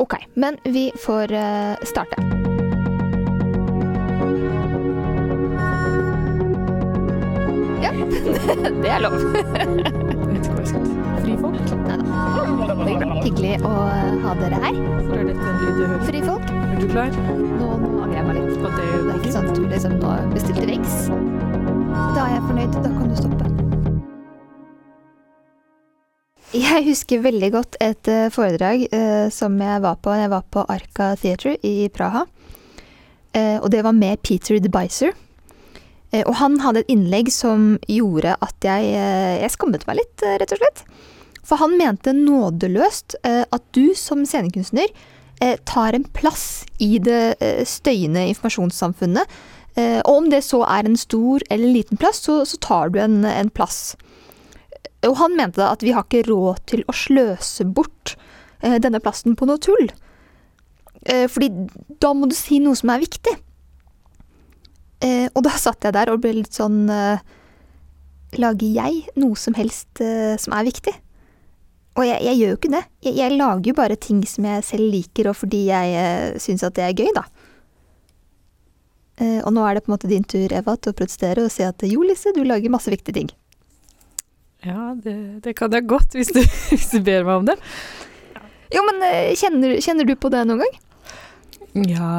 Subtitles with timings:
[0.00, 2.16] Ok, men vi får uh, starte.
[7.82, 7.92] Ja,
[8.82, 9.12] det er lov.
[9.12, 10.80] Vet ikke da.
[11.20, 11.60] Frifolk?
[13.26, 13.76] Hyggelig å
[14.24, 14.80] ha dere her.
[14.80, 16.00] Er hører?
[16.08, 16.48] Frifolk.
[16.48, 17.22] Er du klar?
[17.60, 18.56] Nå, nå angrer jeg meg litt.
[18.56, 21.00] Det er ikke sånn at du liksom nå bestilte riks.
[22.16, 22.80] Da er jeg fornøyd.
[22.80, 23.59] Da kan du stoppe.
[26.50, 30.10] Jeg husker veldig godt et eh, foredrag eh, som jeg var på.
[30.18, 32.24] Jeg var på Arca Theatre i Praha.
[33.30, 35.14] Eh, og det var med Peter DeBiser.
[36.10, 40.26] Eh, og han hadde et innlegg som gjorde at jeg, eh, jeg skammet meg litt,
[40.26, 40.82] eh, rett og slett.
[41.46, 44.90] For han mente nådeløst at du som scenekunstner
[45.64, 49.24] tar en plass i det støyende informasjonssamfunnet.
[50.04, 53.24] Og om det så er en stor eller liten plass, så, så tar du en,
[53.24, 53.96] en plass.
[55.08, 58.16] Og han mente da at vi har ikke råd til å sløse bort
[58.60, 59.88] eh, denne plasten på noe tull.
[61.08, 61.48] Eh, fordi
[62.02, 63.36] da må du si noe som er viktig.
[65.00, 67.22] Eh, og da satt jeg der og ble litt sånn eh,
[68.38, 70.92] Lager jeg noe som helst eh, som er viktig?
[71.98, 72.82] Og jeg, jeg gjør jo ikke det.
[73.02, 76.62] Jeg, jeg lager jo bare ting som jeg selv liker, og fordi jeg eh, syns
[76.66, 77.24] at det er gøy, da.
[79.20, 81.50] Eh, og nå er det på en måte din tur, Eva, til å protestere og
[81.52, 83.32] si at jo, Lise, du lager masse viktige ting.
[84.66, 86.40] Ja, det, det kan jeg godt, hvis du,
[86.72, 87.56] hvis du ber meg om det.
[88.70, 90.78] Jo, men eh, kjenner, kjenner du på det noen gang?
[91.86, 92.12] Ja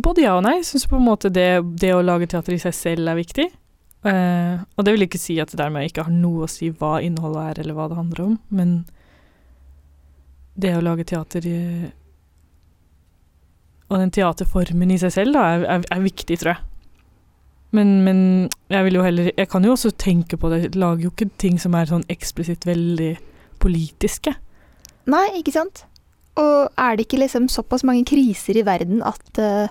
[0.00, 0.58] Både ja og nei.
[0.58, 3.50] Jeg syns på en måte det, det å lage teater i seg selv er viktig.
[4.04, 6.98] Uh, og det vil ikke si at det dermed ikke har noe å si hva
[7.04, 8.72] innholdet er, eller hva det handler om, men
[10.60, 11.60] det å lage teater i,
[13.88, 16.73] Og den teaterformen i seg selv, da, er, er, er viktig, tror jeg.
[17.74, 18.18] Men, men
[18.70, 20.60] jeg vil jo heller Jeg kan jo også tenke på det.
[20.62, 23.16] Jeg lager jo ikke ting som er sånn eksplisitt veldig
[23.62, 24.34] politiske.
[25.10, 25.84] Nei, ikke sant?
[26.40, 29.66] Og er det ikke liksom såpass mange kriser i verden at uh,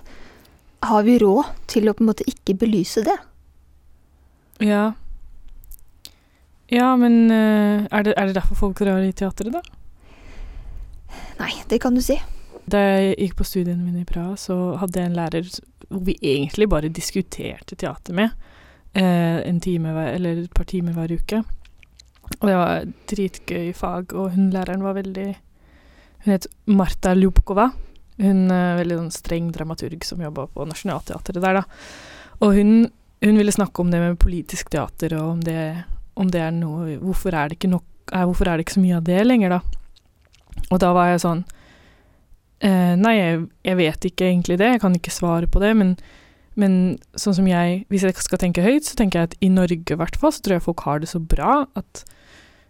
[0.84, 3.16] har vi råd til å på en måte ikke belyse det?
[4.64, 4.92] Ja.
[6.72, 9.60] Ja, men uh, er, det, er det derfor folk drar i teatret, da?
[11.40, 12.16] Nei, det kan du si.
[12.70, 15.48] Da jeg gikk på studiene mine i Praha, så hadde jeg en lærer
[15.90, 18.32] hvor vi egentlig bare diskuterte teater med.
[18.94, 21.42] Eh, en time eller et par timer hver uke.
[22.40, 25.34] Og det var dritgøy fag, og hun læreren var veldig
[26.24, 27.66] Hun het Marta Ljubkova.
[28.16, 31.64] Hun er veldig sånn streng dramaturg som jobba på Nationaltheatret der, da.
[32.40, 32.70] Og hun,
[33.20, 35.84] hun ville snakke om det med politisk teater, og om det,
[36.16, 39.02] om det er noe Hvorfor er det nok eh, Hvorfor er det ikke så mye
[39.02, 39.60] av det lenger, da?
[40.70, 41.44] Og da var jeg sånn
[42.64, 44.70] Eh, nei, jeg, jeg vet ikke egentlig det.
[44.76, 45.74] Jeg kan ikke svare på det.
[45.76, 45.94] Men,
[46.60, 46.76] men
[47.18, 50.00] sånn som jeg Hvis jeg skal tenke høyt, så tenker jeg at i Norge i
[50.00, 52.04] hvert fall, så tror jeg folk har det så bra at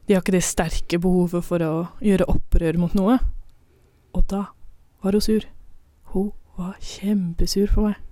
[0.04, 3.16] de har ikke det sterke behovet for å gjøre opprør mot noe.
[4.12, 4.43] Og da
[5.04, 5.47] var hun sur.
[6.12, 8.03] Hun var kjempesur på meg.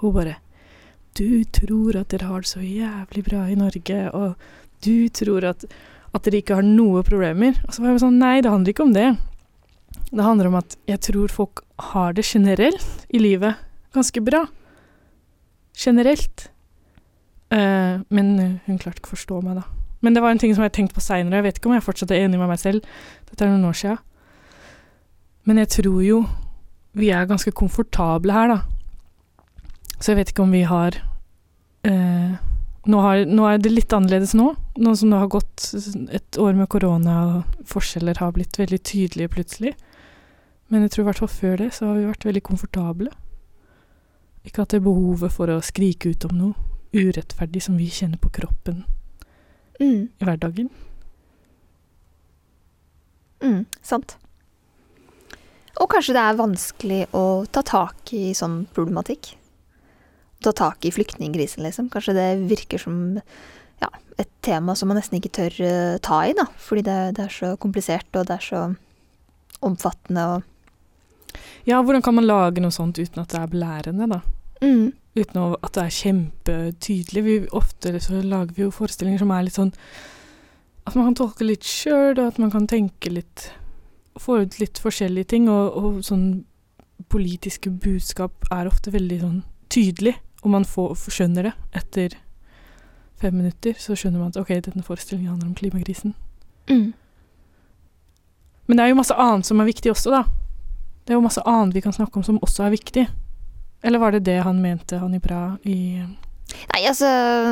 [0.00, 0.38] Hun bare
[1.14, 4.34] Du tror at dere har det så jævlig bra i Norge, og
[4.82, 5.62] du tror at,
[6.10, 7.60] at dere ikke har noe problemer.
[7.68, 9.12] Og så var jeg sånn Nei, det handler ikke om det.
[10.10, 13.60] Det handler om at jeg tror folk har det generelt i livet
[13.94, 14.44] ganske bra.
[15.78, 16.48] Generelt.
[17.54, 19.84] Uh, men hun klarte ikke å forstå meg, da.
[20.04, 21.40] Men det var en ting som jeg tenkte på seinere.
[21.40, 22.84] Jeg vet ikke om jeg fortsatt er enig med meg selv.
[23.30, 23.94] Dette er noen år sia.
[25.48, 26.18] Men jeg tror jo
[26.94, 28.58] vi er ganske komfortable her, da.
[29.98, 30.98] Så jeg vet ikke om vi har
[31.88, 32.34] eh,
[32.84, 34.50] nå, har nå er det litt annerledes nå.
[34.76, 35.70] Nå som det har gått
[36.12, 39.74] et år med korona og forskjeller har blitt veldig tydelige plutselig.
[40.72, 43.10] Men jeg tror i hvert fall før det så har vi vært veldig komfortable.
[44.44, 48.30] Ikke at det behovet for å skrike ut om noe urettferdig som vi kjenner på
[48.34, 48.84] kroppen
[49.80, 50.68] Mm, i hverdagen.
[53.42, 54.14] mm, sant.
[55.82, 59.32] Og kanskje det er vanskelig å ta tak i sånn problematikk.
[60.44, 61.88] Ta tak i flyktningkrisen, liksom.
[61.90, 63.18] Kanskje det virker som
[63.82, 63.88] ja,
[64.22, 66.46] et tema som man nesten ikke tør eh, ta i, da.
[66.62, 68.62] Fordi det, det er så komplisert, og det er så
[69.66, 70.42] omfattende og
[71.68, 74.20] Ja, hvordan kan man lage noe sånt uten at det er belærende, da?
[74.64, 77.22] mm, Uten at det er kjempetydelig.
[77.24, 79.70] Vi, ofte så lager vi jo forestillinger som er litt sånn
[80.84, 83.52] At man kan tolke litt sjøl, og at man kan tenke litt
[84.20, 85.48] Få ut litt forskjellige ting.
[85.50, 86.44] Og, og sånn
[87.10, 89.40] politiske budskap er ofte veldig sånn
[89.74, 90.14] tydelig,
[90.44, 92.14] og man får, skjønner det etter
[93.18, 93.74] fem minutter.
[93.78, 96.14] Så skjønner man at ok, denne forestillingen handler om klimakrisen.
[96.70, 96.92] mm.
[98.66, 100.22] Men det er jo masse annet som er viktig også, da.
[101.04, 103.06] Det er jo masse annet vi kan snakke om som også er viktig.
[103.84, 105.78] Eller var det det han mente, han i bra i
[106.70, 107.08] Nei, altså,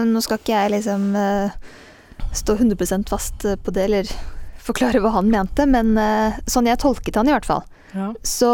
[0.06, 1.54] nå skal ikke jeg liksom eh,
[2.36, 4.10] stå 100% fast eh, på det, eller
[4.62, 7.64] forklare hva han mente, men eh, sånn jeg tolket han i hvert fall,
[7.96, 8.12] Ja.
[8.24, 8.50] så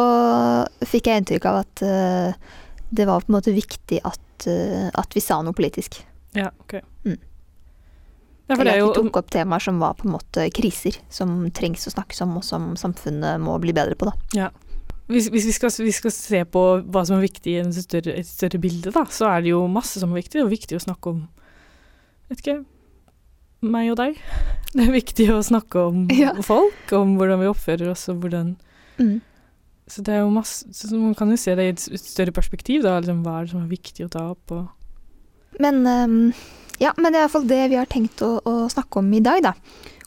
[0.89, 2.55] fikk jeg inntrykk av at uh,
[2.91, 6.00] det var på en måte viktig at, at vi sa noe politisk.
[6.35, 6.81] ja, ok.
[7.05, 7.19] Mm.
[8.49, 10.97] Ja, Eller er at vi jo tok opp temaer som var på en måte kriser,
[11.12, 14.49] som trengs å snakkes om, og som samfunnet må bli bedre på, da.
[15.08, 18.28] Hvis, hvis vi, skal, vi skal se på hva som er viktig i større, et
[18.28, 20.37] større bilde, da, så er det jo masse som er viktig.
[20.37, 21.22] Det er viktig å snakke om
[22.28, 22.58] Vet ikke
[23.64, 24.19] meg og deg.
[24.75, 26.34] Det er viktig å snakke om Ja.
[26.44, 28.56] folk, om hvordan vi oppfører oss og hvordan
[28.99, 29.20] Mm.
[29.87, 32.82] Så det er jo masse så Man kan jo se det i et større perspektiv,
[32.82, 32.96] da.
[32.99, 36.32] Liksom, hva er det som er viktig å ta opp, og Men um,
[36.82, 39.38] ja, men det er iallfall det vi har tenkt å, å snakke om i dag,
[39.46, 39.52] da.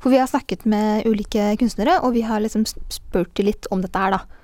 [0.04, 3.80] For vi har snakket med ulike kunstnere, og vi har liksom spurt de litt om
[3.83, 4.41] dette her, da.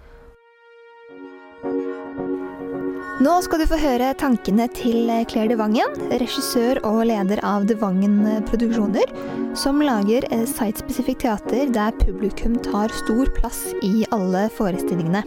[3.17, 9.09] Nå skal du få høre tankene til Claire Devangen, regissør og leder av Devangen Produksjoner,
[9.57, 15.23] som lager eh, sitespesifikt teater der publikum tar stor plass i alle forestillingene.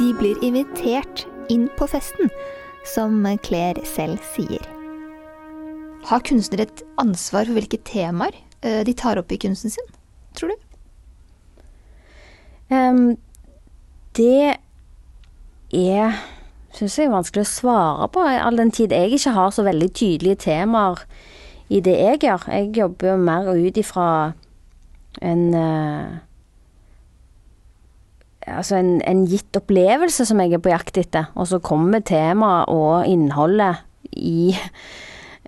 [0.00, 1.22] De blir invitert
[1.54, 2.32] inn på festen,
[2.82, 4.66] som Claire selv sier.
[6.08, 8.34] Har kunstnere et ansvar for hvilke temaer
[8.66, 9.94] eh, de tar opp i kunsten sin,
[10.34, 10.66] tror du?
[12.74, 13.14] Um,
[14.18, 14.58] det
[15.70, 16.18] er
[16.76, 19.88] syns jeg er vanskelig å svare på, all den tid jeg ikke har så veldig
[19.96, 21.02] tydelige temaer
[21.68, 22.48] i det jeg gjør.
[22.52, 24.08] Jeg jobber jo mer ut ifra
[25.24, 26.16] en eh,
[28.48, 32.70] Altså en, en gitt opplevelse som jeg er på jakt etter, og så kommer temaet
[32.72, 33.82] og innholdet
[34.16, 34.54] i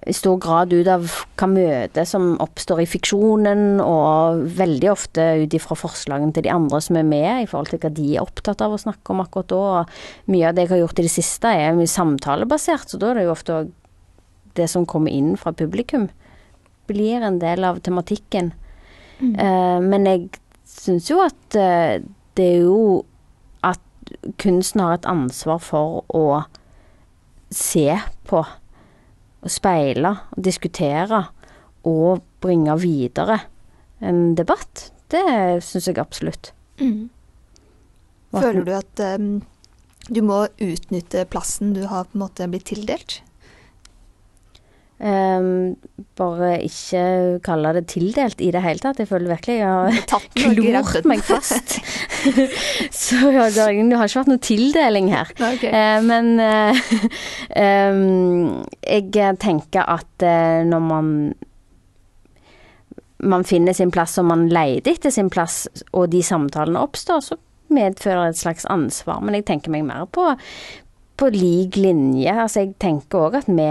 [0.08, 5.56] i stor grad ut av hva møte som oppstår i fiksjonen, og veldig ofte ut
[5.56, 8.64] ifra forslagene til de andre som er med, i forhold til hva de er opptatt
[8.64, 9.60] av å snakke om akkurat da.
[9.82, 13.10] Og mye av det jeg har gjort i det siste, er mye samtalebasert, så da
[13.10, 13.60] er det jo ofte
[14.58, 16.08] det som kommer inn fra publikum,
[16.90, 18.54] blir en del av tematikken.
[19.20, 20.28] Eh, men jeg
[20.64, 22.00] syns jo at uh,
[22.38, 23.02] det er jo
[23.66, 23.82] at
[24.40, 26.24] kunsten har et ansvar for å
[27.52, 27.98] se
[28.30, 28.42] på
[29.40, 31.24] å speile og diskutere
[31.88, 33.38] og bringe videre
[34.04, 34.90] en debatt.
[35.10, 35.24] Det
[35.64, 36.52] syns jeg absolutt.
[36.80, 37.08] Mm.
[38.30, 39.40] Føler du at um,
[40.08, 43.20] du må utnytte plassen du har på en måte blitt tildelt?
[45.00, 45.76] Ehm,
[46.18, 47.02] bare ikke
[47.40, 48.98] kalle det tildelt i det hele tatt.
[49.00, 51.78] Jeg føler virkelig jeg har klort meg fast.
[53.02, 55.30] Så ja, det, har ikke vært noe tildeling her.
[55.32, 55.70] Okay.
[55.72, 56.82] Uh, men uh,
[57.56, 58.50] um,
[58.92, 61.14] jeg tenker at uh, når man
[63.20, 67.36] man finner sin plass og man leter etter sin plass, og de samtalene oppstår, så
[67.72, 69.20] medfører det et slags ansvar.
[69.24, 70.24] Men jeg tenker meg mer på,
[71.20, 72.32] på lik linje.
[72.32, 73.68] Altså, jeg tenker òg at vi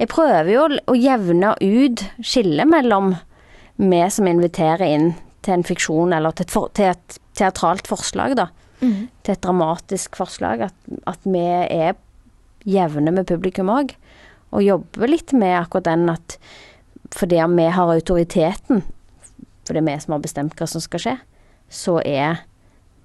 [0.00, 3.14] Jeg prøver jo å- jevne ut skillet mellom
[3.76, 5.10] vi som inviterer inn
[5.44, 8.48] til en fiksjon, eller til et, for, til et teatralt forslag, da
[8.80, 9.08] Mm.
[9.22, 10.72] til et dramatisk forslag, at,
[11.06, 11.94] at vi er
[12.64, 13.90] jevne med publikum òg.
[14.56, 16.38] Og jobber litt med akkurat den at
[17.12, 18.80] fordi vi har autoriteten,
[19.66, 21.14] for det er vi som har bestemt hva som skal skje,
[21.68, 22.40] så er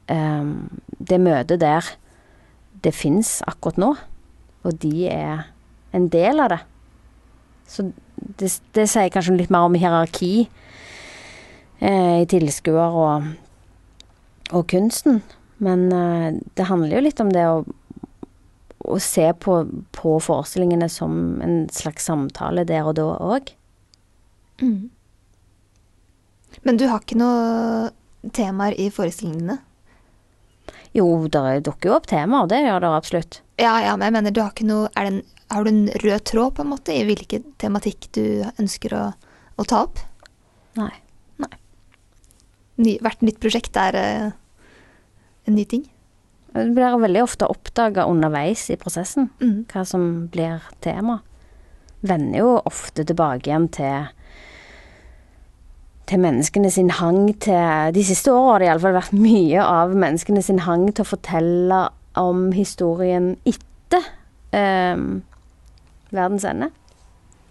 [0.10, 1.84] um, det møtet der
[2.82, 3.92] det fins akkurat nå,
[4.64, 5.44] og de er
[5.92, 6.62] en del av det.
[7.68, 10.48] Så det, det sier kanskje litt mer om hierarki
[11.80, 13.30] eh, i tilskuer og,
[14.52, 15.22] og kunsten.
[15.64, 17.62] Men eh, det handler jo litt om det å,
[18.86, 19.60] å se på,
[19.96, 23.54] på forestillingene som en slags samtale der og da òg.
[24.62, 24.90] Mm.
[26.64, 27.90] Men du har ikke noe
[28.36, 29.62] temaer i forestillingene dine?
[30.96, 33.40] Jo, det dukker jo opp temaer, det gjør det absolutt.
[33.60, 35.90] Ja, ja, men jeg mener, du har ikke noe er det en, Har du en
[36.02, 38.24] rød tråd, på en måte, i hvilken tematikk du
[38.58, 39.04] ønsker å,
[39.60, 40.00] å ta opp?
[40.80, 40.94] Nei.
[42.76, 44.32] Ny, hvert nytt prosjekt er uh,
[45.48, 45.86] en ny ting?
[46.56, 49.66] Det blir veldig ofte oppdaga underveis i prosessen Mm.
[49.72, 51.22] hva som blir tema.
[52.02, 54.10] Vender jo ofte tilbake igjen til
[56.10, 60.44] til menneskene sin hang til De siste åra har det iallfall vært mye av menneskene
[60.46, 61.82] sin hang til å fortelle
[62.20, 64.06] om historien etter
[64.56, 65.24] um,
[66.16, 66.70] verdens ende.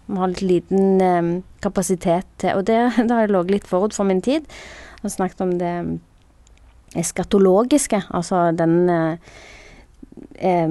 [0.05, 1.29] Vi har litt liten em,
[1.65, 4.45] kapasitet til Og det, det har jeg ligget litt forut for min tid.
[5.03, 5.99] og snakket om det
[6.95, 10.69] eskatologiske, altså den eh,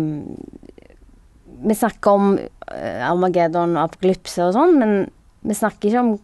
[1.65, 4.95] Vi snakker om eh, Armageddon og apokalypse og sånn, men
[5.45, 6.15] vi snakker ikke om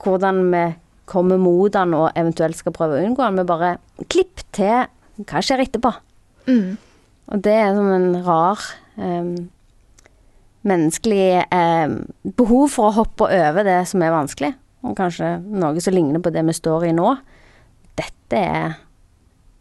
[0.00, 0.64] hvordan vi
[1.10, 3.76] kommer mot han og eventuelt skal prøve å unngå han, men bare
[4.12, 4.86] klipp til
[5.26, 5.92] hva skjer etterpå.
[6.48, 6.78] Mm.
[7.30, 8.62] Og det er som en rar
[8.96, 9.34] um,
[10.66, 11.96] menneskelig um,
[12.38, 14.52] behov for å hoppe over det som er vanskelig.
[14.86, 17.10] Og kanskje noe som ligner på det vi står i nå.
[18.00, 18.78] dette er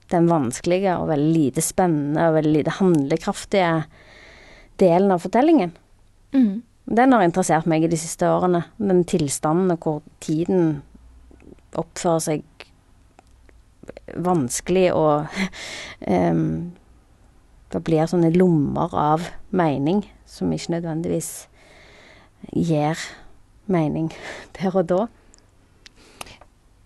[0.09, 3.73] den vanskelige og veldig lite spennende og veldig lite handlekraftige
[4.81, 5.73] delen av fortellingen.
[6.33, 6.61] Mm.
[6.89, 8.63] Den har interessert meg i de siste årene.
[8.81, 10.79] Den tilstanden og hvor tiden
[11.77, 12.43] oppfører seg
[14.17, 15.27] vanskelig og
[16.09, 16.71] um,
[17.69, 21.29] Det blir sånne lommer av mening som ikke nødvendigvis
[22.55, 22.97] gir
[23.69, 24.07] mening
[24.57, 24.99] der og da.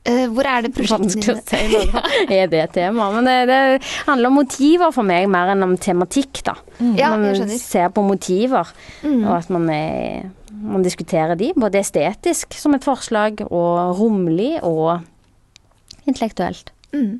[0.03, 3.07] Eh, hvor er det prosjektene Vanskelig dine si er det tema?
[3.15, 3.61] Men det, det
[4.09, 6.57] handler om motiver for meg mer enn om tematikk, da.
[6.99, 8.73] Ja, man ser på motiver,
[9.03, 9.21] Mm.
[9.27, 10.27] og at man, er,
[10.63, 15.03] man diskuterer de, både estetisk som et forslag, og romlig og
[16.07, 16.71] intellektuelt.
[16.93, 17.19] Mm.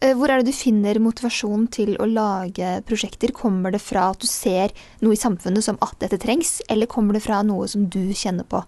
[0.00, 3.34] Eh, Hvor er det du finner motivasjon til å lage prosjekter?
[3.36, 4.72] Kommer det fra at du ser
[5.02, 8.46] noe i samfunnet som at dette trengs, eller kommer det fra noe som du kjenner
[8.48, 8.62] på?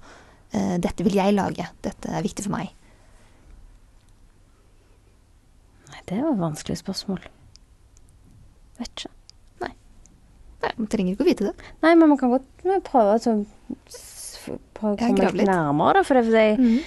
[0.52, 2.75] eh, Dette vil jeg lage, dette er viktig for meg.
[5.92, 7.25] Nei, det jo et vanskelig spørsmål.
[8.81, 9.12] Vet ikke.
[10.62, 11.54] Nei, Man trenger ikke å vite det.
[11.83, 12.45] Nei, men man kan godt
[12.87, 13.45] prøve å
[14.75, 16.83] prøve å komme litt nærmere da, for det, er fordi Mm.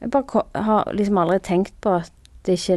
[0.00, 2.12] Jeg bare har liksom aldri tenkt på at
[2.46, 2.76] det, ikke,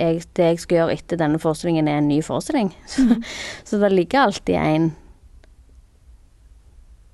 [0.00, 2.70] jeg, det jeg skal gjøre etter denne forestillingen, er en ny forestilling.
[2.88, 3.24] Så, Mm.
[3.64, 4.92] så det ligger alltid en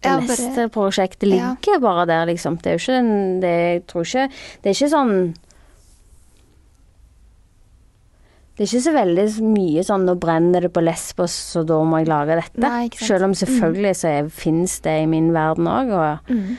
[0.02, 2.58] Det Ja, neste prosjektet ligger bare der, liksom.
[2.62, 4.28] Det er jo ikke en det, Jeg tror ikke
[4.62, 5.34] Det er ikke sånn
[8.56, 11.98] Det er ikke så veldig mye sånn 'nå brenner det på Lesbos, så da må
[11.98, 12.58] jeg lage dette'.
[12.58, 12.88] Nei.
[12.88, 16.56] Selv om selvfølgelig så fins det i min verden òg, og, Mm.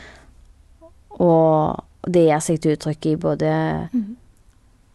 [1.19, 4.15] og det gir seg til uttrykk i både Mm.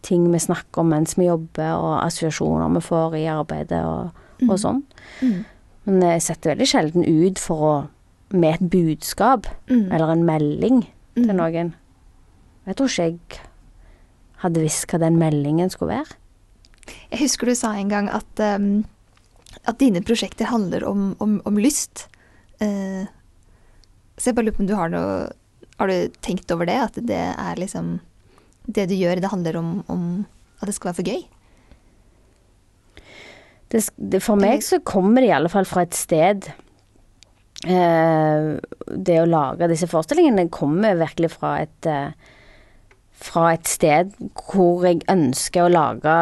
[0.01, 4.11] ting vi snakker om mens vi jobber, og assosiasjoner vi får i arbeidet og,
[4.49, 4.83] og sånn.
[5.21, 5.45] Mm.
[5.85, 7.87] Men jeg setter veldig sjelden ut for å
[8.37, 9.91] med et budskap Mm.
[9.91, 11.35] eller en melding til Mm.
[11.37, 11.73] noen.
[12.65, 13.19] Jeg tror ikke jeg
[14.37, 16.15] hadde visst hva den meldingen skulle være.
[17.11, 18.83] Jeg husker du sa en gang at, um,
[19.63, 22.07] at dine prosjekter handler om, om, om lyst.
[22.61, 23.05] Uh,
[24.17, 25.13] så jeg bare lurer på om du har noe
[25.79, 26.75] Har du tenkt over det?
[26.77, 27.95] At det er liksom
[28.63, 30.03] Det du gjør, det handler om, om
[30.61, 31.23] at det skal være for gøy?
[33.73, 36.51] Det, det, for meg så kommer det i alle fall fra et sted
[37.63, 38.59] Uh,
[38.91, 42.11] Det å lage disse forestillingene kommer virkelig fra et uh,
[43.23, 44.11] Fra et sted
[44.49, 46.15] hvor jeg ønsker å lage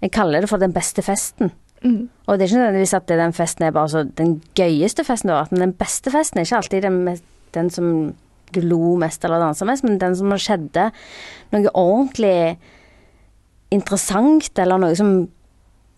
[0.00, 1.52] Jeg kaller det for den beste festen.
[1.84, 2.08] Mm.
[2.26, 5.34] Og det er ikke nødvendigvis at den festen er bare så den gøyeste festen du
[5.34, 6.98] har hatt, men den beste festen er ikke alltid den,
[7.56, 7.88] den som
[8.54, 10.90] du lo mest eller dansa mest, men den som skjedde
[11.54, 12.58] noe ordentlig
[13.70, 15.12] interessant, eller noe som,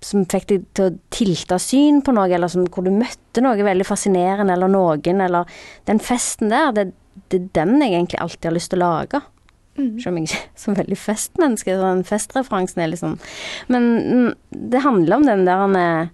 [0.05, 3.57] som fikk deg til å tilte syn på noe, eller som, hvor du møtte noe
[3.65, 6.91] veldig fascinerende, eller noen, eller Den festen der, det,
[7.33, 9.23] det er den jeg egentlig alltid har lyst til å lage.
[9.79, 9.97] Mm.
[10.01, 13.15] Selv om jeg ikke er så veldig festmenneske, så den festreferansen er liksom
[13.73, 16.11] Men det handler om den der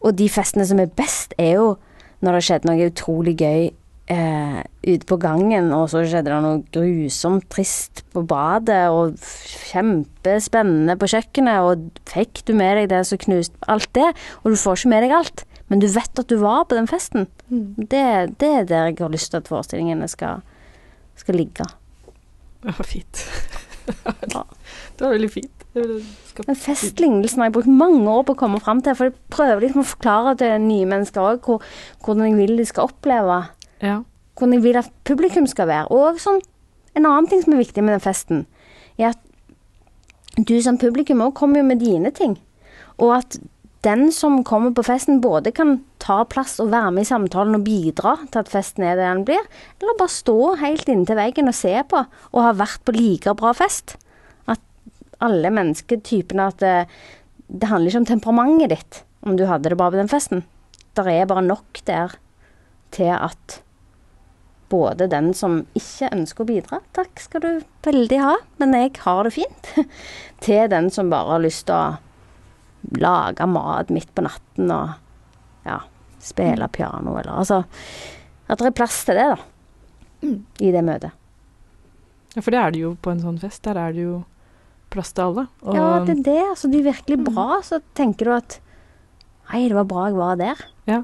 [0.00, 1.76] Og de festene som er best, er jo
[2.20, 3.70] når det har skjedd noe utrolig gøy
[4.10, 9.18] eh, ute på gangen, og så skjedde det noe grusomt trist på badet, og
[9.70, 14.10] kjempespennende på kjøkkenet, og fikk du med deg det som knuste Alt det.
[14.42, 16.88] Og du får ikke med deg alt, men du vet at du var på den
[16.90, 17.28] festen.
[17.52, 17.74] Mm.
[17.76, 18.04] Det,
[18.40, 20.42] det er der jeg har lyst til at forestillingene skal,
[21.18, 21.68] skal ligge.
[22.64, 23.24] Det var fint.
[24.34, 24.42] Ja.
[24.98, 25.62] Det var veldig fint.
[25.72, 29.62] Men festlignelsen har jeg brukt mange år på å komme fram til, for jeg prøver
[29.64, 31.62] liksom å forklare til nye mennesker òg hvor,
[32.04, 33.38] hvordan jeg vil de skal oppleve
[33.80, 34.02] Ja.
[34.36, 35.88] hvordan jeg vil at publikum skal være.
[35.94, 36.42] Og sånn,
[36.98, 38.44] en annen ting som er viktig med den festen,
[38.98, 39.24] er at
[40.36, 42.36] du som publikum òg kommer jo med dine ting.
[42.98, 43.38] Og at
[43.88, 47.64] den som kommer på festen, både kan ta plass og være med i samtalen og
[47.66, 49.46] bidra til at festen er det den blir,
[49.80, 52.02] eller bare stå helt inntil veggen og se på,
[52.32, 53.96] og ha vært på like bra fest.
[54.48, 54.60] At
[55.24, 56.74] alle mennesketypene At det,
[57.48, 60.44] det handler ikke om temperamentet ditt, om du hadde det bra på den festen.
[60.94, 62.18] Det er bare nok der
[62.94, 63.60] til at
[64.68, 67.50] både den som ikke ønsker å bidra, takk skal du
[67.86, 69.72] veldig ha, men jeg har det fint,
[70.44, 72.07] til den som bare har lyst til å
[72.98, 74.94] lage mat midt på natten og
[75.66, 75.80] ja,
[76.22, 77.64] spille piano eller altså
[78.48, 79.36] At det er plass til det, da,
[80.22, 80.38] Mm.
[80.60, 81.12] i det møtet.
[82.34, 83.62] ja, for det er det jo på en sånn fest.
[83.62, 84.24] Der er det jo
[84.90, 85.44] plass til alle.
[85.62, 86.42] Og Ja, det er det.
[86.50, 87.24] Altså, de er virkelig Mm.
[87.34, 88.60] bra, så tenker du at
[89.50, 90.56] Hei, det var bra jeg var der.
[90.86, 91.02] ja.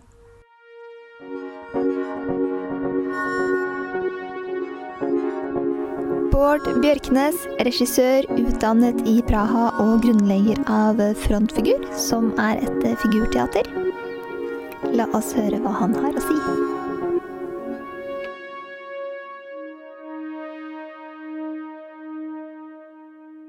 [6.34, 13.68] Bård Bjørknes, regissør, utdannet i Praha og grunnlegger av Frontfigur, som er et figurteater.
[14.98, 16.34] La oss høre hva han har å si.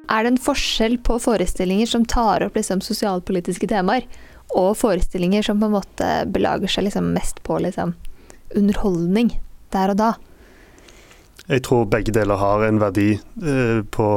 [0.06, 4.06] Er det en forskjell på forestillinger som tar opp liksom, sosialpolitiske temaer,
[4.54, 7.98] og forestillinger som på en måte belager seg liksom, mest på liksom,
[8.54, 9.34] underholdning
[9.74, 10.14] der og da?
[11.50, 14.08] Jeg tror begge deler har en verdi eh, på,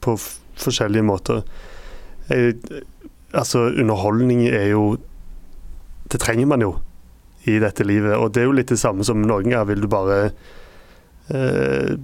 [0.00, 0.16] på
[0.60, 1.42] forskjellige måter.
[2.30, 2.54] Jeg,
[3.34, 4.96] altså, underholdning er jo
[6.12, 6.76] Det trenger man jo
[7.44, 8.14] i dette livet.
[8.16, 10.18] Og det er jo litt det samme som noen ganger vil du bare
[11.32, 11.96] eh,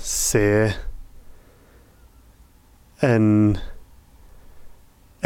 [0.00, 0.72] se
[3.04, 3.58] en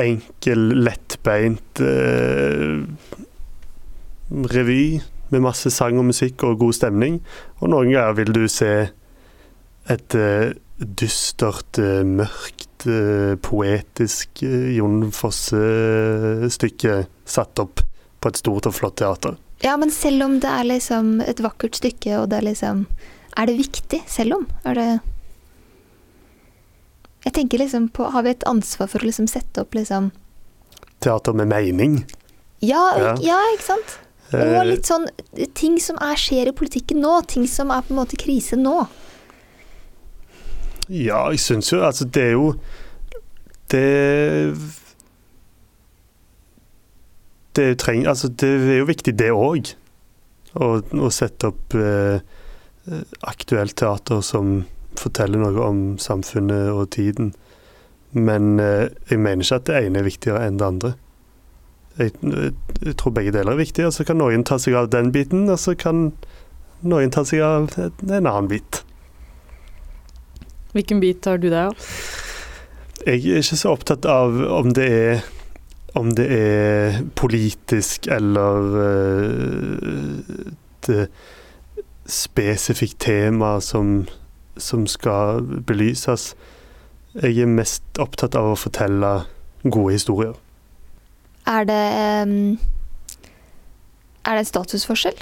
[0.01, 2.83] enkel, lettbeint eh,
[4.55, 4.83] revy
[5.33, 7.21] med masse sang og musikk og god stemning.
[7.61, 8.73] Og noen ganger vil du se
[9.91, 17.85] et uh, dystert, uh, mørkt, uh, poetisk Jon Fosse-stykke satt opp
[18.21, 19.39] på et stort og flott teater.
[19.61, 22.87] Ja, men selv om det er liksom et vakkert stykke, og det er liksom
[23.37, 24.47] Er det viktig selv om?
[24.65, 25.01] Er det
[27.25, 30.11] Jeg tenker liksom på Har vi et ansvar for å liksom sette opp liksom
[31.01, 32.05] Teater med mening.
[32.61, 33.15] Ja, Ja.
[33.21, 33.99] ja ikke sant?
[34.33, 35.09] Og Eh, litt sånn
[35.59, 37.21] ting som er, skjer i politikken nå.
[37.27, 38.85] Ting som er på en måte krise nå.
[40.91, 42.55] Ja, jeg syns jo Altså, det er jo
[43.71, 44.55] Det
[47.55, 49.73] Det, treng, altså, det er jo viktig, det òg.
[50.55, 52.23] Å, å sette opp eh,
[53.27, 54.65] aktuelt teater som
[54.99, 57.33] forteller noe om samfunnet og tiden.
[58.15, 60.93] Men eh, jeg mener ikke at det ene er viktigere enn det andre.
[62.01, 62.15] Jeg,
[62.81, 65.49] jeg tror begge deler er viktige, og så kan noen ta seg av den biten,
[65.53, 66.09] og så kan
[66.81, 68.81] noen ta seg av en annen bit.
[70.73, 71.91] Hvilken bit tar du deg av?
[73.05, 75.23] Jeg er ikke så opptatt av om det er
[75.99, 80.21] om det er politisk eller uh,
[80.81, 81.09] et
[82.07, 84.05] spesifikt tema som,
[84.57, 86.35] som skal belyses.
[87.19, 89.11] Jeg er mest opptatt av å fortelle
[89.67, 90.39] gode historier.
[91.51, 91.83] Er det
[94.25, 95.19] Er det en statusforskjell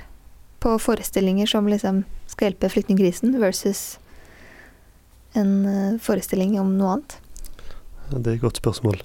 [0.60, 3.98] på forestillinger som liksom skal hjelpe flyktningkrisen, versus
[5.38, 7.14] en eh, forestilling om noe annet?
[8.10, 9.00] Ja, det er et godt spørsmål.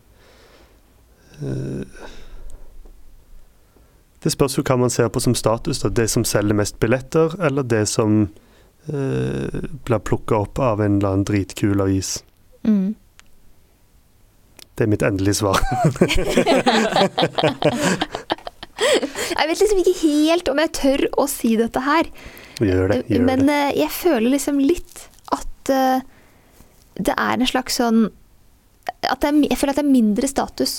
[1.40, 2.10] Eh,
[4.24, 5.82] Det spørs jo hva man ser på som status.
[5.84, 5.90] Da.
[5.92, 8.30] Det som selger mest billetter, eller det som
[8.88, 12.22] eh, blir plukka opp av en eller annen dritkul avis.
[12.64, 12.96] Mm.
[14.74, 15.60] Det er mitt endelige svar.
[19.34, 22.10] Jeg vet liksom ikke helt om jeg tør å si dette her.
[22.62, 22.98] Gjør det.
[23.12, 23.54] Gjør Men det.
[23.56, 26.04] eh, jeg føler liksom litt at eh,
[27.00, 28.04] det er en slags sånn
[29.10, 30.74] at er, Jeg føler at det er mindre status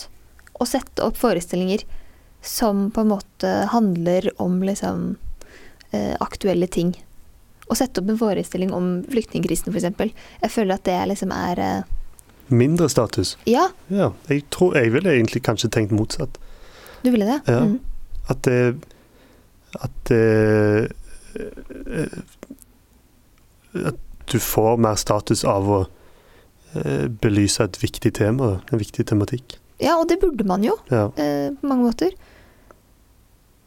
[0.61, 1.83] å sette opp forestillinger
[2.45, 5.17] som på en måte handler om liksom
[5.97, 6.93] eh, aktuelle ting.
[7.73, 10.15] Å sette opp en forestilling om flyktningkrisen, f.eks.
[10.45, 11.63] Jeg føler at det liksom er
[12.49, 13.37] Mindre status.
[13.47, 14.11] Ja, Ja.
[14.29, 16.39] Jeg tror jeg ville egentlig kanskje tenkt motsatt.
[17.05, 17.41] du ville det?
[17.47, 17.61] Ja.
[17.65, 17.81] Mm.
[18.29, 18.77] At det
[19.83, 20.91] At det
[21.35, 22.19] eh,
[23.87, 23.99] At
[24.33, 25.81] du får mer status av å
[26.75, 29.59] eh, belyse et viktig tema, en viktig tematikk.
[29.81, 30.77] ja, og det burde man jo.
[30.91, 31.11] Ja.
[31.17, 32.15] eh, på mange måter.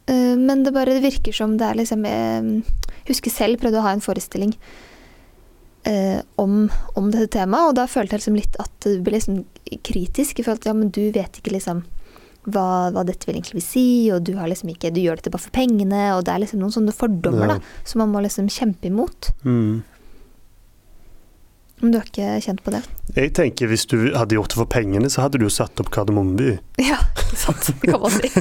[0.08, 2.42] Eh, men det bare virker som det er liksom eh,
[3.04, 4.54] Jeg husker selv prøvde å ha en forestilling
[5.88, 6.52] eh, om,
[6.98, 9.36] om dette temaet, og da følte jeg liksom litt at du ble liksom
[9.86, 10.32] kritisk.
[10.38, 11.78] I forhold til ja, men du vet ikke liksom
[12.48, 15.32] hva, hva dette vil egentlig vil si, og du har liksom ikke Du gjør dette
[15.34, 17.54] bare for pengene, og det er liksom noen sånne fordommer Ja.
[17.58, 19.20] da, som man må liksom kjempe imot.
[19.44, 19.82] Mm.
[21.80, 22.80] Men du har ikke kjent på det?
[23.14, 25.90] Jeg tenker Hvis du hadde gjort det for pengene, så hadde du jo satt opp
[25.94, 26.56] Kardemommeby.
[26.88, 26.98] Ja,
[27.38, 27.68] sant.
[27.82, 28.28] Det kan man si.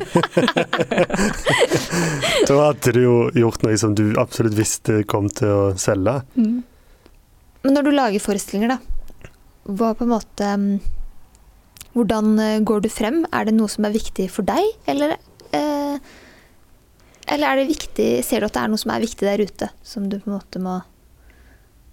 [2.47, 6.21] Da hadde du jo gjort noe som du absolutt visste kom til å selge.
[6.39, 6.63] Mm.
[7.67, 9.25] Men når du lager forestillinger, da,
[9.67, 10.69] hva på en måte mm,
[11.97, 13.23] Hvordan eh, går du frem?
[13.35, 15.17] Er det noe som er viktig for deg, eller
[15.51, 15.97] eh,
[17.27, 19.67] Eller er det viktig Ser du at det er noe som er viktig der ute,
[19.83, 20.77] som du på en måte må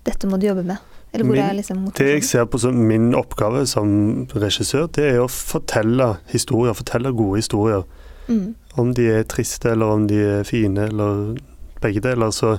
[0.07, 0.79] Dette må du jobbe med?
[1.15, 3.89] Eller hvor Min- er liksom Det jeg ser på som min oppgave som
[4.35, 7.85] regissør, det er å fortelle historier, fortelle gode historier.
[8.27, 8.55] Mm.
[8.75, 11.37] Om de er triste, eller om de er fine, eller
[11.81, 12.57] begge deler, så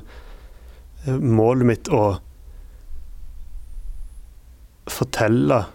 [1.06, 2.16] er målet mitt å
[4.88, 5.66] fortelle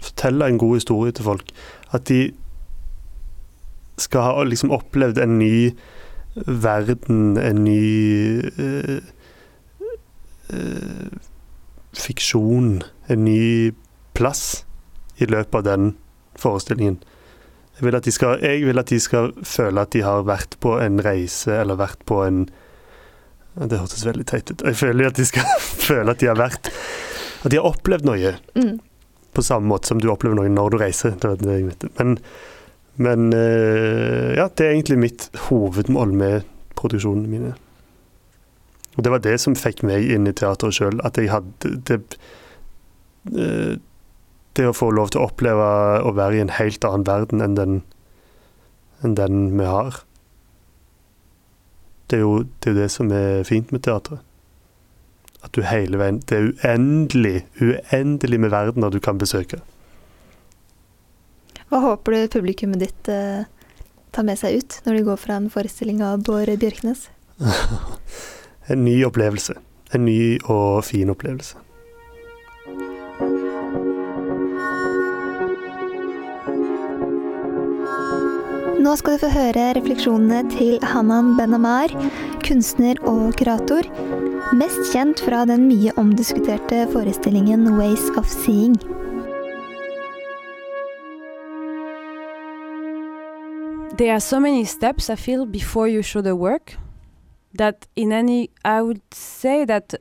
[0.00, 1.50] Fortelle en god historie til folk.
[1.92, 2.30] At de
[4.00, 5.72] skal ha liksom opplevd en ny
[6.46, 9.02] verden, en ny øh,
[10.52, 11.10] øh,
[11.92, 13.74] fiksjon, en ny
[14.14, 14.66] plass
[15.18, 15.96] i løpet av den
[16.36, 17.02] forestillingen.
[17.76, 20.56] Jeg vil, at de skal, jeg vil at de skal føle at de har vært
[20.60, 22.48] på en reise, eller vært på en
[23.60, 24.62] Det hørtes veldig teit ut.
[24.62, 25.44] Jeg føler at de skal
[25.88, 26.70] føle at de har vært
[27.40, 28.78] At de har opplevd noe Mm.
[29.32, 31.14] på samme måte som du opplever noe når du reiser.
[31.98, 32.18] Men,
[32.96, 37.54] men eh, ja, det er egentlig mitt hovedmål med produksjonene mine.
[38.96, 41.00] Og det var det som fikk meg inn i teateret sjøl.
[41.06, 42.00] At jeg hadde det,
[43.32, 43.78] eh,
[44.58, 45.68] det å få lov til å oppleve
[46.04, 47.82] å være i en helt annen verden enn den,
[49.06, 50.02] enn den vi har.
[52.10, 54.20] Det er jo det, er det som er fint med teatret.
[55.40, 59.62] At du hele veien Det er uendelig, uendelig med verdener du kan besøke.
[61.70, 63.46] Hva håper du publikummet ditt eh,
[64.10, 67.08] tar med seg ut når de går fra en forestilling av Bård Bjørknes?
[68.70, 69.56] En ny opplevelse.
[69.96, 71.56] En ny og fin opplevelse.
[78.80, 81.92] Nå skal du få høre refleksjonene til Hanan Benamar,
[82.50, 83.86] kunstner og kurator.
[84.58, 88.80] Mest kjent fra den mye omdiskuterte forestillingen 'Ways of Seeing'.
[94.00, 96.78] there are so many steps I feel before you show the work
[97.58, 99.94] that in any I would say that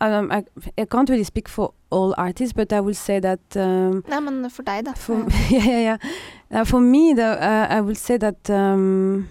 [0.00, 0.42] um, I,
[0.76, 4.50] I can't really speak for all artists, but I would say that um, Nei, men
[4.50, 4.92] for deg, da.
[4.94, 5.14] for
[5.50, 9.28] yeah yeah yeah uh, for me the, uh, I would say that um,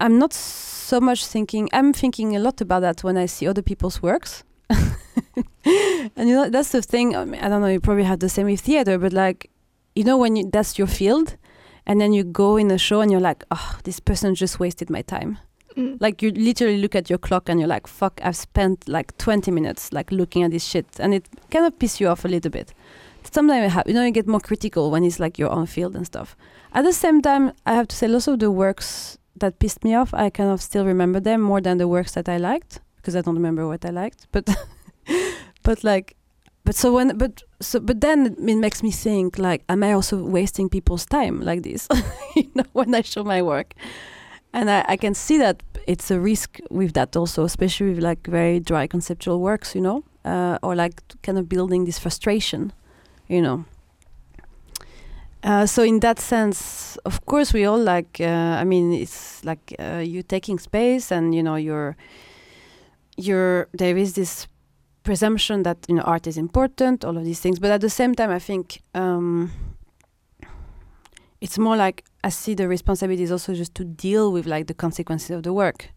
[0.00, 0.32] I'm not
[0.92, 4.44] so much thinking I'm thinking a lot about that when I see other people's works.
[6.16, 8.28] and you know that's the thing I, mean, I don't know you probably have the
[8.28, 9.50] same with theater but like
[9.94, 11.36] you know when you that's your field
[11.86, 14.90] and then you go in a show and you're like oh this person just wasted
[14.90, 15.38] my time
[15.76, 15.96] Mm.
[16.00, 19.50] like you literally look at your clock and you're like fuck i've spent like 20
[19.50, 22.50] minutes like looking at this shit and it kind of piss you off a little
[22.50, 22.74] bit
[23.22, 25.96] sometimes you, have, you know you get more critical when it's like your own field
[25.96, 26.36] and stuff
[26.74, 29.94] at the same time i have to say lots of the works that pissed me
[29.94, 33.16] off i kind of still remember them more than the works that i liked because
[33.16, 34.48] i don't remember what i liked but
[35.62, 36.16] but like
[36.64, 40.22] but so when but so but then it makes me think like am i also
[40.22, 41.88] wasting people's time like this
[42.36, 43.74] you know when i show my work?
[44.54, 48.26] And I, I can see that it's a risk with that also especially with like
[48.26, 52.72] very dry conceptual works you know uh, or like kind of building this frustration
[53.28, 53.64] you know
[55.44, 59.74] uh, so in that sense of course we all like uh, i mean it's like
[59.78, 61.96] uh, you taking space and you know you're
[63.16, 64.46] you're there is this
[65.02, 68.14] presumption that you know art is important all of these things but at the same
[68.14, 69.50] time i think um,
[71.42, 74.74] it's more like I see the responsibility is also just to deal with like the
[74.74, 75.90] consequences of the work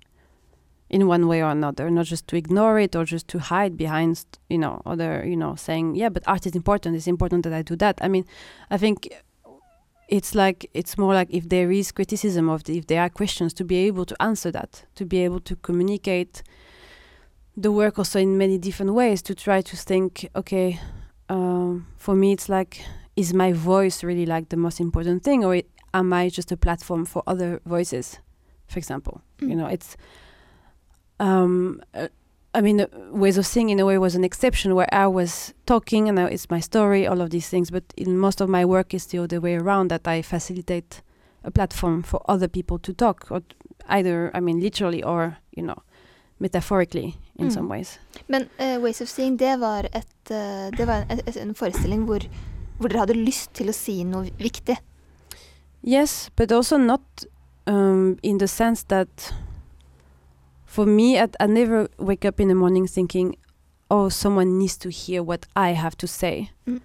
[0.89, 4.23] in one way or another, not just to ignore it or just to hide behind,
[4.49, 6.95] you know, other, you know, saying, yeah, but art is important.
[6.95, 7.99] It's important that I do that.
[8.01, 8.25] I mean,
[8.71, 9.13] I think
[10.08, 13.54] it's like, it's more like if there is criticism of the, if there are questions
[13.56, 16.44] to be able to answer that, to be able to communicate
[17.58, 20.80] the work also in many different ways, to try to think, okay,
[21.30, 22.82] um, for me, it's like,
[23.15, 26.58] is my voice really like the most important thing or it, am I just a
[26.58, 28.20] platform for other voices,
[28.68, 29.22] for example?
[29.39, 29.58] You Mm.
[29.58, 29.96] know, it's.
[31.20, 32.10] Um, uh,
[32.58, 36.10] I mean, ways of seeing in a way was an exception where I was talking
[36.10, 37.70] and it's my story, all of these things.
[37.72, 41.02] But in most of my work, is the other way around that I facilitate
[41.44, 43.41] a platform for other people to talk, or
[43.89, 45.78] either I mean literally or you know
[46.39, 47.54] metaphorically in Mm.
[47.54, 48.00] some ways.
[48.28, 52.06] Men uh, Ways of Seeing, det var, et, uh, det var en, et, en forestilling
[52.06, 52.20] hvor,
[52.80, 54.78] hvor dere hadde lyst til å si noe viktig.
[55.84, 57.26] Yes, but also not
[57.68, 59.34] um, in the sense that
[60.76, 63.38] for me, I, I never wake up in the morning thinking,
[63.90, 66.52] oh, someone needs to hear what I have to say.
[66.68, 66.82] Mm.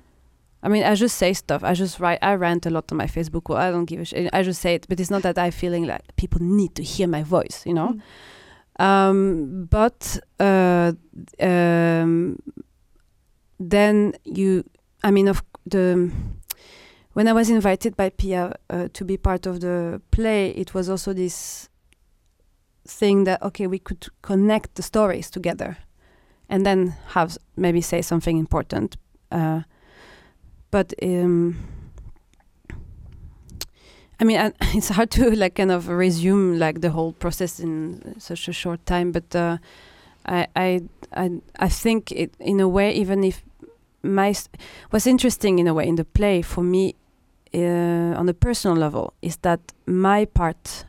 [0.63, 1.65] I mean, I just say stuff.
[1.65, 2.21] I just write.
[2.23, 3.49] I rant a lot on my Facebook.
[3.49, 4.31] Well, I don't give a shit.
[4.33, 7.09] I just say it, but it's not that I'm feeling like people need to hear
[7.09, 7.65] my voice.
[7.67, 7.99] You know.
[8.79, 8.85] Mm.
[8.87, 10.93] Um, but uh,
[11.41, 12.39] um,
[13.59, 14.65] then you,
[15.03, 16.13] I mean, of the
[17.15, 20.89] when I was invited by Pia uh, to be part of the play, it was
[20.89, 21.71] also this
[22.87, 25.79] thing that okay, we could connect the stories together,
[26.49, 28.97] and then have maybe say something important.
[29.31, 29.63] Uh,
[30.71, 31.57] but um,
[34.21, 38.49] I mean, it's hard to like kind of resume like the whole process in such
[38.49, 39.13] a short time.
[39.13, 39.59] But uh,
[40.27, 40.81] I, I,
[41.15, 43.43] I, I think it in a way, even if
[44.03, 44.35] my
[44.91, 46.95] what's interesting in a way in the play for me,
[47.55, 50.85] uh, on a personal level, is that my part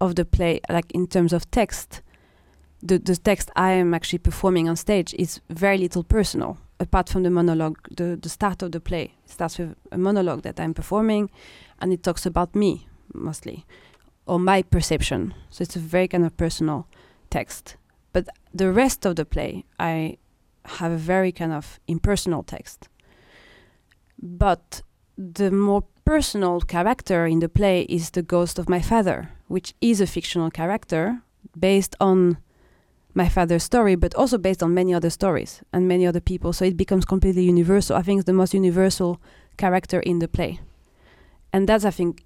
[0.00, 2.02] of the play, like in terms of text,
[2.82, 6.58] the the text I am actually performing on stage is very little personal.
[6.80, 10.42] Apart from the monologue, the the start of the play it starts with a monologue
[10.42, 11.30] that I'm performing,
[11.78, 13.64] and it talks about me mostly,
[14.26, 15.34] or my perception.
[15.50, 16.86] So it's a very kind of personal
[17.30, 17.76] text,
[18.12, 18.28] but
[18.58, 20.18] the rest of the play, I
[20.64, 22.88] have a very kind of impersonal text.
[24.22, 24.82] But
[25.16, 30.00] the more personal character in the play is the ghost of my father, which is
[30.00, 31.22] a fictional character
[31.58, 32.38] based on
[33.14, 36.52] my father's story, but also based on many other stories and many other people.
[36.52, 37.96] So it becomes completely universal.
[37.96, 39.20] I think it's the most universal
[39.56, 40.60] character in the play,
[41.52, 42.24] and that's I think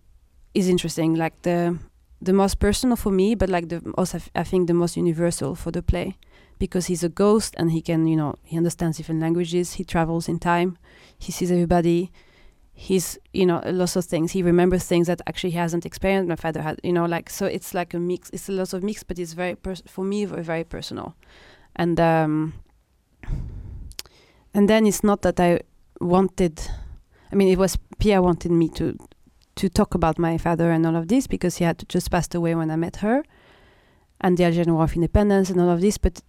[0.54, 1.14] is interesting.
[1.14, 1.78] Like the
[2.20, 5.70] the most personal for me, but like the also I think the most universal for
[5.70, 6.16] the play,
[6.59, 9.74] because he's a ghost and he can you know he understands different languages.
[9.74, 10.78] He travels in time.
[11.18, 12.11] He sees everybody.
[12.80, 14.30] He's you know lots of things.
[14.30, 16.28] He remembers things that actually he hasn't experienced.
[16.28, 18.30] My father had you know like so it's like a mix.
[18.30, 19.56] It's a lot of mix, but it's very
[19.88, 21.16] for me very, very personal,
[21.74, 22.54] and um,
[24.54, 25.58] and then it's not that I
[26.00, 26.60] wanted.
[27.32, 28.96] I mean, it was Pia wanted me to
[29.56, 32.54] to talk about my father and all of this because he had just passed away
[32.54, 33.24] when I met her,
[34.20, 35.98] and the Algerian War of Independence and all of this.
[35.98, 36.20] But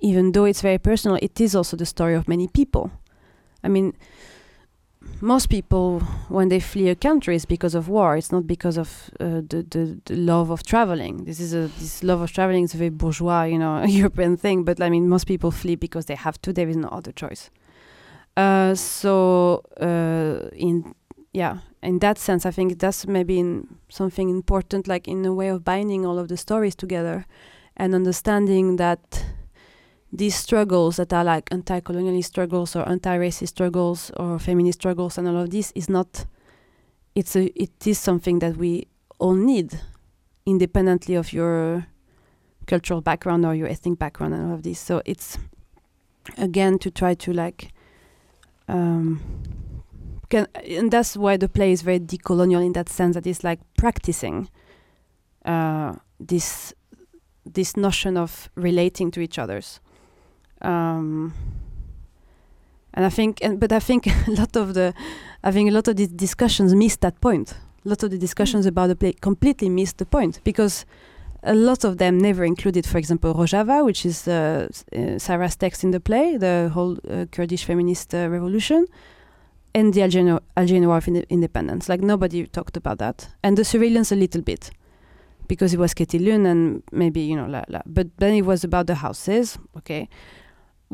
[0.00, 2.90] even though it's very personal, it is also the story of many people.
[3.62, 3.92] I mean,
[5.24, 8.16] most people when they flee a country is because of war.
[8.16, 11.24] It's not because of uh, the, the the love of traveling.
[11.24, 14.64] This is a this love of traveling is a very bourgeois, you know, European thing.
[14.64, 16.52] But I mean, most people flee because they have to.
[16.52, 17.50] There is no other choice.
[18.36, 20.94] Uh, so uh, in
[21.32, 25.48] yeah, in that sense, I think that's maybe in something important, like in a way
[25.48, 27.24] of binding all of the stories together,
[27.76, 29.24] and understanding that
[30.14, 35.38] these struggles that are like anti-colonialist struggles or anti-racist struggles or feminist struggles and all
[35.38, 36.26] of this is not.
[37.16, 38.86] It's a it is something that we
[39.18, 39.80] all need,
[40.46, 41.86] independently of your
[42.66, 44.78] cultural background or your ethnic background and all of this.
[44.78, 45.36] So it's
[46.38, 47.72] again to try to like
[48.68, 49.20] um,
[50.28, 53.60] can, and that's why the play is very decolonial in that sense that it's like
[53.76, 54.48] practicing
[55.44, 56.72] uh, this
[57.44, 59.80] this notion of relating to each others
[60.64, 61.34] um,
[62.94, 64.94] and I think and but I think a lot of the
[65.42, 68.66] I think a lot of these discussions miss that point a lot of the discussions
[68.66, 70.86] about the play completely miss the point because
[71.42, 75.84] a lot of them never included, for example, Rojava, which is uh, uh, Sarah's text
[75.84, 78.86] in the play, the whole uh, Kurdish feminist uh, revolution,
[79.74, 81.88] and the Algerian, Algerian War of Inde- Independence.
[81.88, 84.70] Like nobody talked about that, and the surveillance a little bit,
[85.46, 87.82] because it was Ketilun and maybe you know, la, la.
[87.84, 90.08] but then it was about the houses, okay,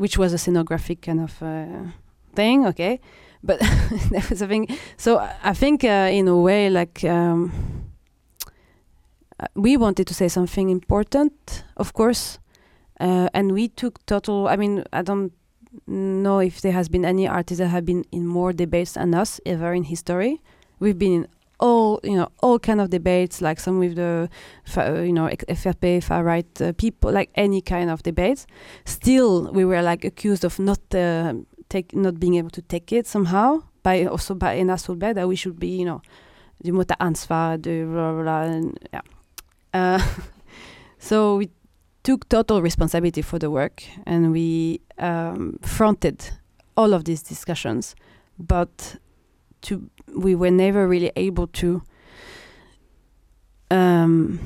[0.01, 1.91] which was a scenographic kind of uh,
[2.33, 2.99] thing, okay,
[3.43, 3.59] but
[4.11, 4.67] that was a thing.
[4.97, 7.03] So I think uh, in a way, like.
[7.03, 7.51] Um,
[9.41, 12.37] uh, we wanted to say something important, of course,
[12.99, 14.47] uh, and we took total.
[14.47, 15.33] I mean, I don't
[15.87, 19.39] know if there has been any artist that have been in more debates than us
[19.45, 20.41] ever in history.
[20.79, 21.27] We've been in
[21.61, 24.29] all, you know, all kind of debates, like some with the,
[24.75, 28.47] uh, you know, FRP far right uh, people, like any kind of debates.
[28.85, 31.33] Still, we were like accused of not uh,
[31.69, 35.59] take, not being able to take it somehow by also by Ena that we should
[35.59, 36.01] be, you know,
[36.63, 39.01] du må ta ansvar, blah blah, blah and yeah.
[39.73, 40.01] Uh,
[40.99, 41.49] so we
[42.03, 46.31] took total responsibility for the work and we um, fronted
[46.75, 47.95] all of these discussions,
[48.39, 48.97] but
[49.61, 51.81] to we were never really able to.
[53.69, 54.39] Um,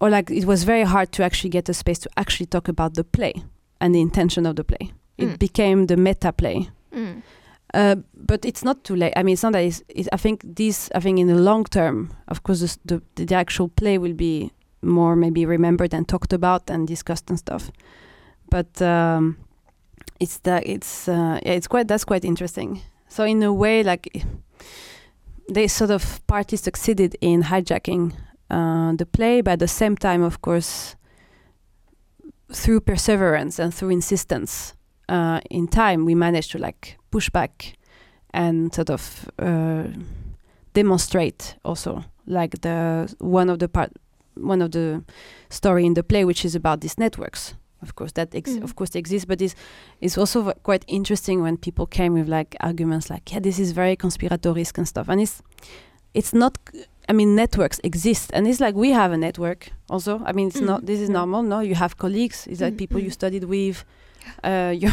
[0.00, 2.94] or like it was very hard to actually get a space to actually talk about
[2.94, 3.34] the play
[3.80, 4.92] and the intention of the play.
[5.18, 5.38] It Mm.
[5.38, 6.68] became the meta play.
[6.92, 7.22] Mm.
[7.74, 9.12] Uh, but it's not too late.
[9.16, 10.90] I mean, it's not that it's, it's, I think this.
[10.94, 14.50] I think in the long term, of course, this, the the actual play will be
[14.82, 17.70] more maybe remembered and talked about and discussed and stuff.
[18.50, 19.36] But um,
[20.20, 22.80] it's that it's uh, yeah, it's quite that's quite interesting.
[23.12, 24.24] So in a way, like
[25.50, 28.14] they sort of partly succeeded in hijacking
[28.48, 30.96] uh, the play, but at the same time, of course,
[32.50, 34.72] through perseverance and through insistence
[35.10, 37.76] uh, in time, we managed to like push back
[38.32, 39.88] and sort of uh,
[40.72, 43.92] demonstrate also like the one of the part
[44.36, 45.04] one of the
[45.50, 48.62] story in the play which is about these networks of course that ex- Mm.
[48.64, 49.54] of course they exist but it's
[50.00, 53.72] it's also v- quite interesting when people came with like arguments like yeah this is
[53.72, 55.42] very conspiratorisk and stuff and it's
[56.14, 56.58] it's not
[57.08, 60.60] I mean networks exist and it's like we have a network also I mean it's
[60.60, 60.66] Mm.
[60.66, 63.12] not this is normal no you have colleagues it's like Mm, people you mm.
[63.20, 63.84] studied with
[64.44, 64.92] Uh, you're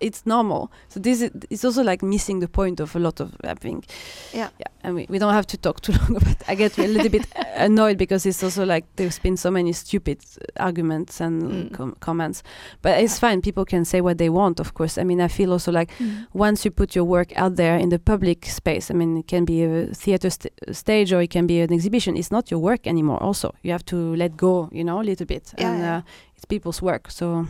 [0.00, 0.70] it's normal.
[0.88, 3.86] So this is it's also like missing the point of a lot of I think.
[4.32, 4.48] Yeah.
[4.58, 4.66] Yeah.
[4.82, 6.36] And we, we don't have to talk too long about.
[6.48, 10.18] I get a little bit annoyed because it's also like there's been so many stupid
[10.58, 11.72] arguments and Mm.
[11.72, 12.42] com- comments.
[12.82, 13.40] But it's fine.
[13.42, 14.60] People can say what they want.
[14.60, 14.98] Of course.
[15.00, 15.90] I mean, I feel also like
[16.32, 19.44] once you put your work out there in the public space, I mean, it can
[19.44, 22.16] be a theater st- stage or it can be an exhibition.
[22.16, 23.22] It's not your work anymore.
[23.22, 25.96] Also, you have to let go, you know, a little bit, Yeah, and yeah.
[25.98, 26.02] Uh,
[26.36, 27.10] it's people's work.
[27.10, 27.46] So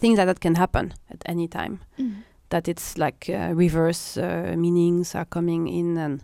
[0.00, 1.78] things like that can happen at any time.
[1.98, 2.22] Mm.
[2.50, 6.22] That it's like uh, reverse uh, meanings are coming in and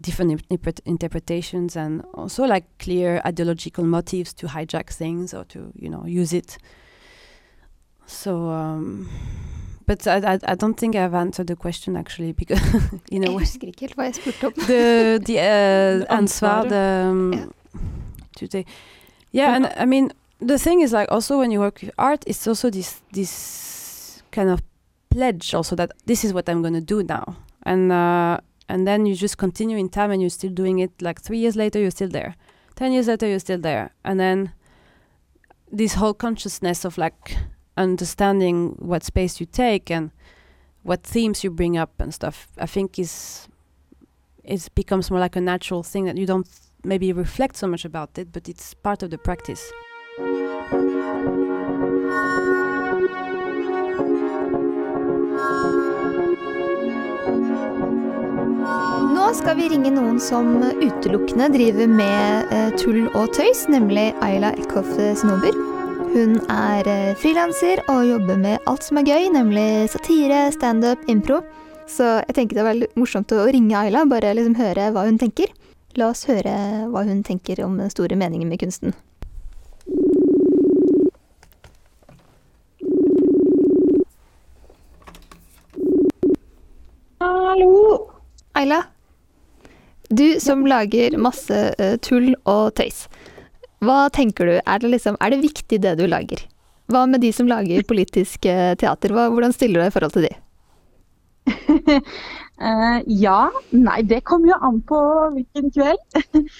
[0.00, 5.90] different interpret- interpretations, and also like clear ideological motives to hijack things or to you
[5.90, 6.56] know use it.
[8.06, 8.48] So.
[8.50, 9.08] Um,
[9.86, 12.60] but I, I, I don't think I've answered the question actually because
[13.10, 14.52] you know Jeg husker ikke helt hva jeg spurte om.
[14.52, 17.46] the the uh, The ansvar the um, Yeah.
[18.38, 18.66] to take
[19.32, 20.10] yeah and I mean
[20.42, 24.50] the thing is like also when you work with art it's also this this kind
[24.50, 24.60] of
[25.10, 27.36] pledge also that this is what I'm gonna do now.
[27.64, 31.20] And uh, and then you just continue in time and you're still doing it like
[31.20, 32.34] three years later you're still there.
[32.74, 33.92] Ten years later you're still there.
[34.04, 34.52] And then
[35.70, 37.36] this whole consciousness of like
[37.76, 40.10] understanding what space you take and
[40.82, 43.48] what themes you bring up and stuff I think is
[44.44, 46.48] it becomes more like a natural thing that you don't
[46.84, 49.70] maybe reflect so much about it, but it's part of the practice.
[50.12, 50.20] Nå
[59.32, 64.90] skal vi ringe noen som utelukkende driver med eh, tull og tøys, nemlig Ayla Eckhoff
[65.16, 65.56] Snober.
[66.12, 71.40] Hun er eh, frilanser og jobber med alt som er gøy, nemlig satire, standup, impro.
[71.88, 75.16] Så jeg tenker det var veldig morsomt å ringe Ayla, bare liksom høre hva hun
[75.16, 75.48] tenker.
[75.96, 76.52] La oss høre
[76.92, 78.92] hva hun tenker om den store meningen med kunsten.
[87.22, 88.10] Hallo!
[88.54, 88.82] Ayla,
[90.08, 93.08] du som lager masse uh, tull og tøys.
[93.82, 96.44] Hva tenker du, er det, liksom, er det viktig det du lager?
[96.92, 100.14] Hva med de som lager politisk eh, teater, Hva, hvordan stiller du deg i forhold
[100.14, 100.34] til de?
[102.62, 103.40] uh, ja,
[103.74, 105.00] nei, det kommer jo an på
[105.38, 106.20] hvilken kveld.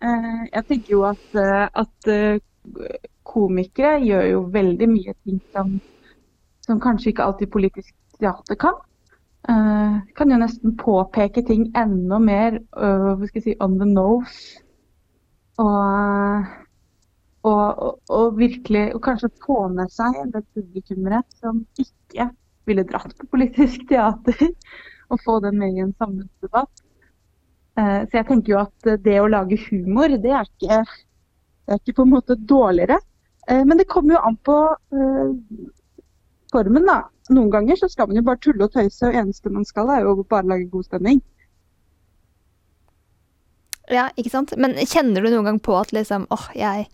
[0.00, 1.34] Jeg tenker jo at,
[1.76, 2.08] at
[3.30, 5.74] komikere gjør jo veldig mye ting som,
[6.66, 8.78] som kanskje ikke alltid politisk teater kan.
[9.48, 13.88] Uh, kan jo nesten påpeke ting enda mer uh, hva skal jeg si, on the
[13.88, 14.60] nose.
[15.60, 16.50] Og,
[17.48, 20.44] og, og, virkelig og kanskje få med seg en del
[21.40, 22.28] som ikke
[22.68, 24.52] ville dratt på politisk teater,
[25.10, 26.84] og få den med i en samfunnsdebatt.
[27.80, 31.09] Uh, Så jeg tenker jo at det å lage humor, det er ikke, det
[31.74, 32.98] er ikke på en måte dårligere.
[33.48, 34.56] Eh, Men det kommer jo an på
[34.92, 35.32] eh,
[36.52, 37.02] formen, da.
[37.30, 40.02] Noen ganger så skal man jo bare tulle og tøyse, og eneste man skal er
[40.02, 41.20] jo bare lage god stemning.
[43.90, 44.54] Ja, ikke sant?
[44.58, 46.86] Men kjenner du noen gang på at liksom, åh, jeg,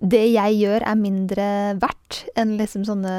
[0.00, 1.46] det jeg gjør er mindre
[1.80, 3.14] verdt enn liksom sånne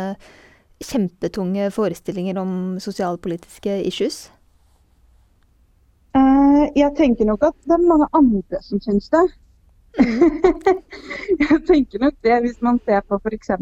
[0.80, 4.30] kjempetunge forestillinger om sosialpolitiske issues?
[6.16, 9.26] Eh, Jeg tenker nok at det er mange andre som syns det.
[11.44, 13.54] jeg tenker nok det hvis man ser på f.eks.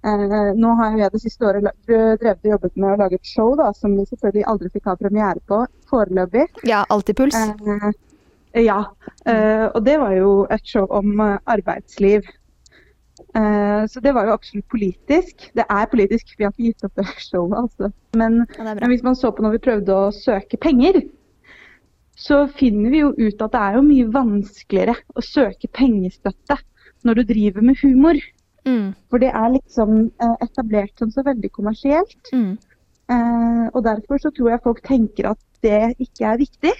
[0.00, 3.52] Eh, nå har jeg det siste året drevet og jobbet med å lage et show
[3.58, 6.46] da, som vi selvfølgelig aldri fikk ha premiere på foreløpig.
[6.68, 7.36] Ja, Altipuls.
[7.36, 7.90] Eh,
[8.64, 8.80] ja,
[9.28, 12.26] eh, og det var jo et show om eh, arbeidsliv.
[13.36, 15.50] Eh, så det var jo absolutt politisk.
[15.54, 17.92] Det er politisk, vi har ikke gitt opp det showet, altså.
[18.16, 21.02] Men, Ja, det men hvis man så på når vi prøvde å søke penger,
[22.20, 26.58] så finner vi jo ut at det er jo mye vanskeligere å søke pengestøtte
[27.06, 28.18] når du driver med humor.
[28.68, 32.18] Mm, For det er liksom eh, etablert som så veldig kommersielt.
[32.32, 32.58] mm.
[33.10, 36.72] Eh, og derfor så tror jeg folk tenker at det ikke er viktig.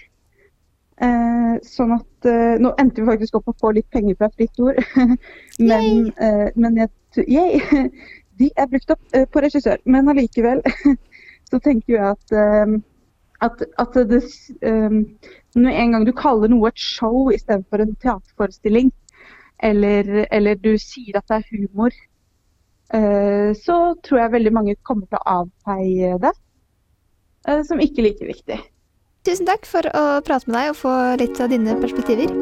[1.03, 4.61] Eh, sånn at eh, Nå endte vi faktisk opp å få litt penger fra Fritt
[4.63, 4.79] Ord,
[5.71, 6.93] men, eh, men jeg,
[7.25, 7.89] yay,
[8.39, 9.81] de er brukt opp eh, på regissør.
[9.91, 10.63] Men allikevel
[11.51, 12.37] så tenker jeg at,
[13.41, 14.23] at, at det
[15.55, 18.93] Når en gang du kaller noe et show istedenfor en teaterforestilling,
[19.63, 21.97] eller, eller du sier at det er humor,
[22.95, 26.33] uh, så tror jeg veldig mange kommer til å avfeie det
[27.49, 28.61] uh, som ikke like viktig.
[29.27, 32.33] Tusen takk for å prate med deg og få litt av dine perspektiver.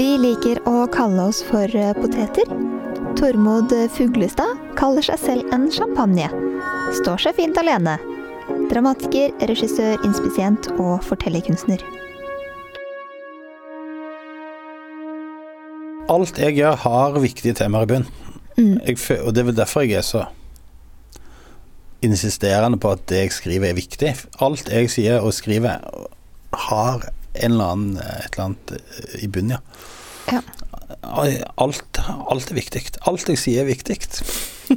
[0.00, 1.68] Vi liker å kalle oss for
[2.00, 2.69] poteter.
[3.18, 6.28] Tormod Fuglestad kaller seg selv en champagne.
[7.02, 7.98] Står seg fint alene.
[8.70, 11.82] Dramatiker, regissør, inspisient og fortellerkunstner.
[16.10, 18.06] alt jeg gjør, har viktige temaer i bunn.
[18.56, 18.76] Mm.
[19.22, 20.26] Og det er vel derfor jeg er så
[22.04, 24.14] insisterende på at det jeg skriver er viktig.
[24.42, 25.82] Alt jeg sier og skriver
[26.70, 29.60] har en eller annen, et eller annet eh, i bunnen, ja.
[30.30, 30.40] Ja.
[31.00, 31.98] Alt,
[32.30, 32.82] alt er viktig.
[33.08, 33.96] Alt jeg sier er viktig.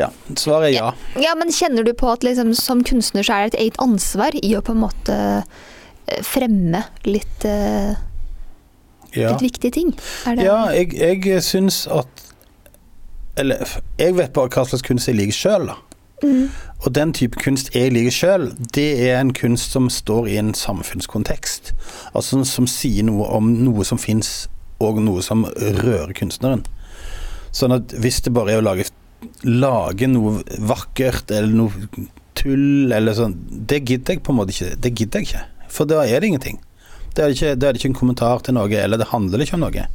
[0.00, 0.08] ja.
[0.38, 0.88] Svaret er ja.
[1.20, 4.30] Ja, men kjenner du på at liksom, som kunstner så er det et eget ansvar
[4.38, 7.92] i å på en måte eh, fremme litt, uh,
[9.10, 9.28] ja.
[9.32, 9.90] litt viktige ting?
[10.24, 12.08] Det, Ja, jeg, jeg syns at
[13.40, 13.56] Eller
[13.98, 15.76] jeg vet bare hva slags kunst jeg liker sjøl, da.
[16.22, 20.52] Og den type kunst jeg liker sjøl, det er en kunst som står i en
[20.56, 21.72] samfunnskontekst.
[22.14, 24.48] Altså som, sier noe om noe som fins,
[24.82, 25.44] og noe som
[25.82, 26.64] rører kunstneren.
[27.54, 28.88] Sånn at hvis det bare er å lage,
[29.46, 32.08] lage noe vakkert eller noe
[32.38, 34.74] tull eller sånn, det gidder jeg på en måte ikke.
[34.82, 35.46] Det gidder jeg ikke.
[35.72, 36.58] For da er det ingenting.
[37.14, 39.86] Da er er det ikke en kommentar til noe, eller det handler ikke om noe.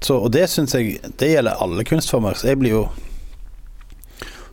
[0.00, 2.36] Så, og det syns jeg Det gjelder alle kunstformer.
[2.38, 2.82] Så jeg blir jo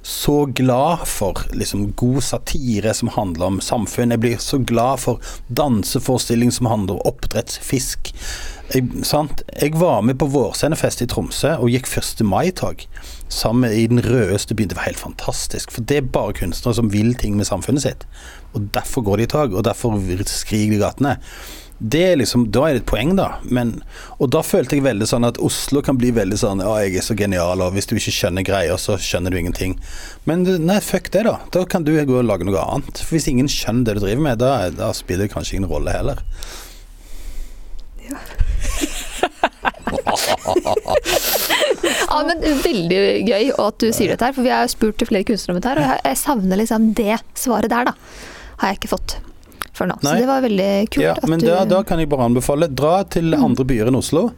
[0.06, 4.14] så glad for liksom, god satire som handler om samfunn.
[4.14, 8.12] Jeg blir så glad for danseforestilling som handler om oppdrettsfisk.
[8.74, 8.86] Jeg,
[9.62, 12.22] jeg var med på Vårscenefest i Tromsø og gikk 1.
[12.26, 12.86] mai-tog
[13.34, 14.70] sammen i den rødeste byen.
[14.70, 15.74] Det var helt fantastisk.
[15.74, 18.06] For det er bare kunstnere som vil ting med samfunnet sitt.
[18.54, 19.98] Og derfor går de i tog, og derfor
[20.30, 21.18] skriker de i gatene.
[21.78, 23.28] Det er liksom, Da er det et poeng, da.
[23.44, 23.74] Men,
[24.16, 27.06] og da følte jeg veldig sånn at Oslo kan bli veldig sånn Ja, jeg er
[27.06, 29.76] så genial, og hvis du ikke skjønner greier, så skjønner du ingenting.
[30.30, 31.38] Men nei, fuck det, da.
[31.52, 33.02] Da kan du gå og lage noe annet.
[33.04, 35.92] For hvis ingen skjønner det du driver med, da, da spiller det kanskje ingen rolle
[35.96, 36.24] heller.
[38.06, 38.18] Ja,
[42.28, 45.62] men Veldig gøy at du sier dette, her, for vi har spurt flere kunstnere om
[45.62, 45.76] dette.
[45.76, 47.94] her, Og jeg savner liksom det svaret der, da.
[48.62, 49.18] Har jeg ikke fått
[49.76, 49.98] før nå.
[50.06, 50.14] Nei.
[50.16, 51.04] Så det var veldig kult.
[51.04, 54.00] Ja, at men du, da, da kan jeg bare anbefale dra til andre byer enn
[54.00, 54.30] Oslo.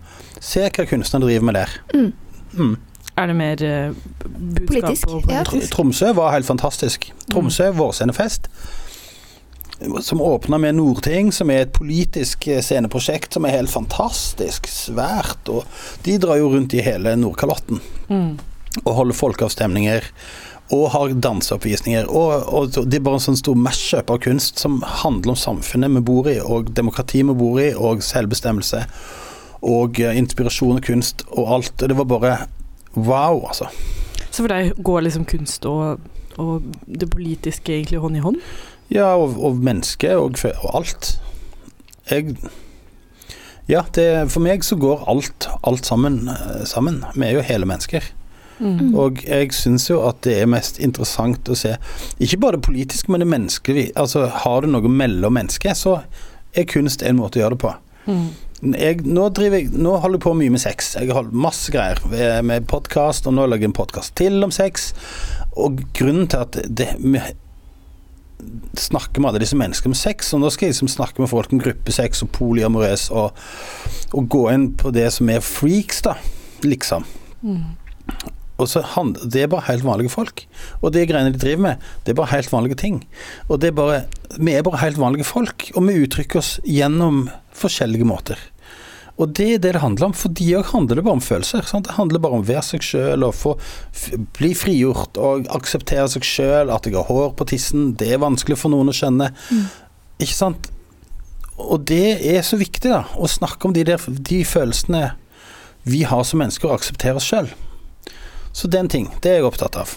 [0.42, 1.76] Se hva kunstnerne driver med der.
[1.94, 2.12] Mm.
[2.58, 2.76] Mm.
[3.18, 5.44] Er det mer eh, budskap Politisk, og ja.
[5.48, 7.08] Tr- Tromsø var helt fantastisk.
[7.32, 8.50] Tromsø vårscenefest.
[10.02, 14.66] Som åpna med Nordting, som er et politisk eh, sceneprosjekt som er helt fantastisk.
[14.70, 15.50] Svært.
[15.54, 15.66] Og
[16.06, 18.38] de drar jo rundt i hele Nordkalotten Mm.
[18.86, 20.06] og holder folkeavstemninger.
[20.76, 22.10] Og har danseoppvisninger.
[22.12, 25.94] Og, og det er bare en sånn stor mashup av kunst som handler om samfunnet
[25.96, 28.84] vi bor i, og demokrati vi bor i, og selvbestemmelse.
[29.68, 31.76] Og eh, inspirasjon og kunst og alt.
[31.80, 32.36] Og det var bare
[32.98, 33.72] wow, altså.
[34.28, 36.04] Så for deg går liksom kunst og,
[36.38, 38.42] og det politiske egentlig hånd i hånd?
[38.94, 41.18] Ja, og, og menneske og, og alt.
[42.12, 42.38] Jeg
[43.68, 47.02] Ja, det, for meg så går alt, alt sammen, eh, sammen.
[47.16, 48.06] Vi er jo hele mennesker.
[48.60, 48.96] Mm.
[48.98, 51.76] Og jeg syns jo at det er mest interessant å se
[52.20, 53.92] Ikke bare det politiske, men det menneskelige.
[53.96, 56.00] Altså, har du noe mellom mennesker, så
[56.58, 57.74] er kunst en måte å gjøre det på.
[58.08, 58.28] Mm.
[58.74, 60.96] Jeg, nå, driver jeg, nå holder jeg på mye med sex.
[60.98, 64.44] Jeg har holdt masse greier med- med podkast, og nå lager jeg en podkast til
[64.44, 64.94] om sex.
[65.56, 67.22] Og grunnen til at det, vi
[68.78, 71.54] snakker med alle disse menneskene om sex, og nå skal jeg liksom snakke med folk
[71.54, 73.32] om gruppesex og polyamorøs, og,
[74.14, 76.16] og gå inn på det som er freaks, da,
[76.66, 77.06] liksom.
[77.42, 77.64] Mm.
[78.58, 80.46] Og så han, Det er bare helt vanlige folk.
[80.82, 83.02] Og det greiene de driver med, det er bare helt vanlige ting.
[83.50, 84.06] Og det er bare,
[84.38, 88.38] Vi er bare helt vanlige folk, og vi uttrykker oss gjennom forskjellige måter.
[89.18, 90.14] Og det er det det handler om.
[90.14, 91.66] For de òg handler det bare om følelser.
[91.66, 91.88] Sant?
[91.88, 93.56] Det handler bare om å være seg sjøl og få
[94.38, 96.70] bli frigjort og akseptere seg sjøl.
[96.74, 99.32] At jeg har hår på tissen, det er vanskelig for noen å skjønne.
[100.22, 100.70] Ikke sant?
[101.58, 103.08] Og det er så viktig, da.
[103.18, 105.16] Å snakke om de, der, de følelsene
[105.88, 107.50] vi har som mennesker, og akseptere oss sjøl.
[108.58, 109.08] Så det er en ting.
[109.22, 109.92] Det er jeg opptatt av.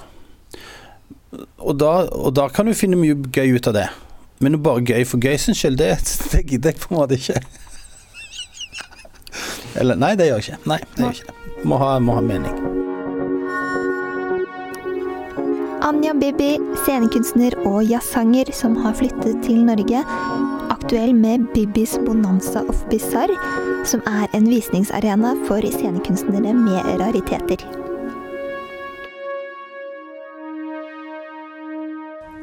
[1.62, 3.86] Og da, og da kan du finne mye gøy ut av det.
[4.44, 5.94] Men å bare gøy for gøy sin skyld, det,
[6.34, 7.40] det gidder jeg på en måte ikke.
[9.80, 10.60] Eller nei, det gjør jeg ikke.
[10.68, 11.36] Nei, det gjør ikke.
[11.70, 12.60] Må ha, må ha mening.
[15.80, 16.52] Anja Bibi,
[16.82, 20.04] scenekunstner og jazzsanger som har flyttet til Norge.
[20.70, 23.40] Aktuell med Bibis Bonanza of Bizarre,
[23.88, 27.79] som er en visningsarena for scenekunstnere med rariteter.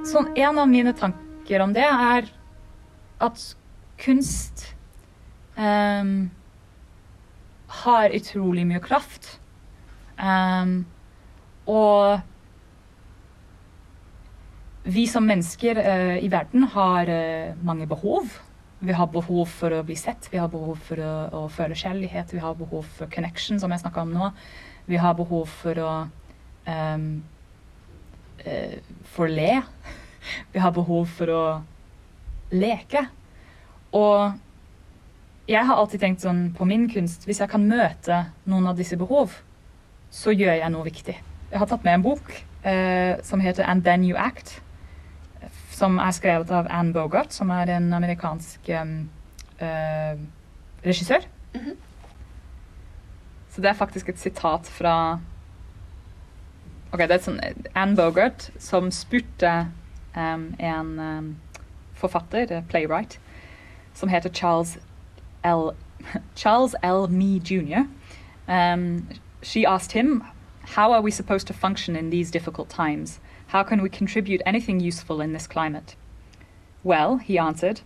[0.08, 2.30] Sånn, en av mine tanker om det er
[3.24, 3.42] at
[4.00, 4.64] kunst
[5.58, 6.30] um,
[7.82, 9.34] har utrolig mye kraft.
[10.16, 10.86] Um,
[11.68, 12.24] og
[14.88, 18.32] vi som mennesker uh, i verden har uh, mange behov.
[18.80, 22.32] Vi har behov for å bli sett, vi har behov for å, å føle kjærlighet,
[22.32, 24.32] vi har behov for connection, som jeg snakka om nå.
[24.88, 25.94] Vi har behov for å
[26.70, 27.10] ehm,
[28.48, 28.80] eh,
[29.14, 29.62] for le.
[30.54, 31.46] Vi har behov for å
[32.52, 33.06] leke.
[33.96, 34.38] Og
[35.48, 38.18] jeg har alltid tenkt sånn på min kunst Hvis jeg kan møte
[38.52, 39.38] noen av disse behov,
[40.12, 41.16] så gjør jeg noe viktig.
[41.52, 42.34] Jeg har tatt med en bok
[42.68, 44.58] eh, som heter And Then You Act.
[45.72, 50.20] Som er skrevet av Anne Bogart, som er en amerikansk eh,
[50.84, 51.28] regissør.
[53.52, 54.96] Så det er faktisk et sitat fra
[56.88, 57.42] Ok, det er sånn
[57.76, 59.68] Anne Bogart som spurte
[60.16, 61.26] um, en um,
[62.00, 63.18] forfatter, eh, playwright,
[63.94, 64.78] som heter Charles
[65.44, 65.74] L.
[66.36, 67.08] Charles L.
[67.08, 67.90] Me Jr.
[68.48, 69.10] Um,
[69.42, 70.24] she asked him,
[70.76, 73.20] How are we supposed to function in these difficult times?
[73.48, 75.96] How can we contribute anything useful in this climate?
[76.84, 77.82] Well, he answered,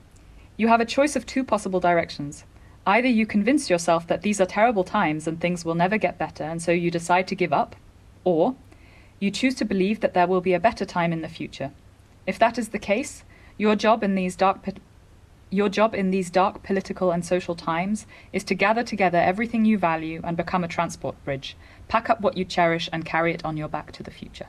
[0.58, 2.46] You have a choice of two possible directions.
[2.86, 6.44] Either you convince yourself that these are terrible times and things will never get better,
[6.44, 7.76] and so you decide to give up,
[8.24, 8.56] or
[9.22, 11.72] you choose to believe that there will be a better time in the future.
[12.26, 13.24] If that is the case,
[13.58, 14.58] your job in these dark
[15.52, 19.78] your job in these dark political and social times is to gather together everything you
[19.78, 21.58] value and become a transport bridge.
[21.90, 24.48] Pack up what you cherish and carry it on your back to the future.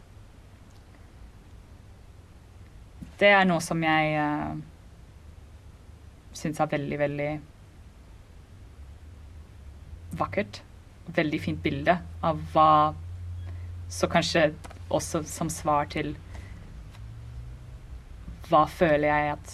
[3.18, 4.54] Det er noe som jeg uh,
[6.34, 7.30] syns er veldig, veldig
[10.22, 10.62] vakkert.
[11.06, 12.94] Veldig fint bilde av hva
[13.92, 14.52] Så kanskje
[14.92, 16.14] også som svar til
[18.48, 19.52] Hva føler jeg at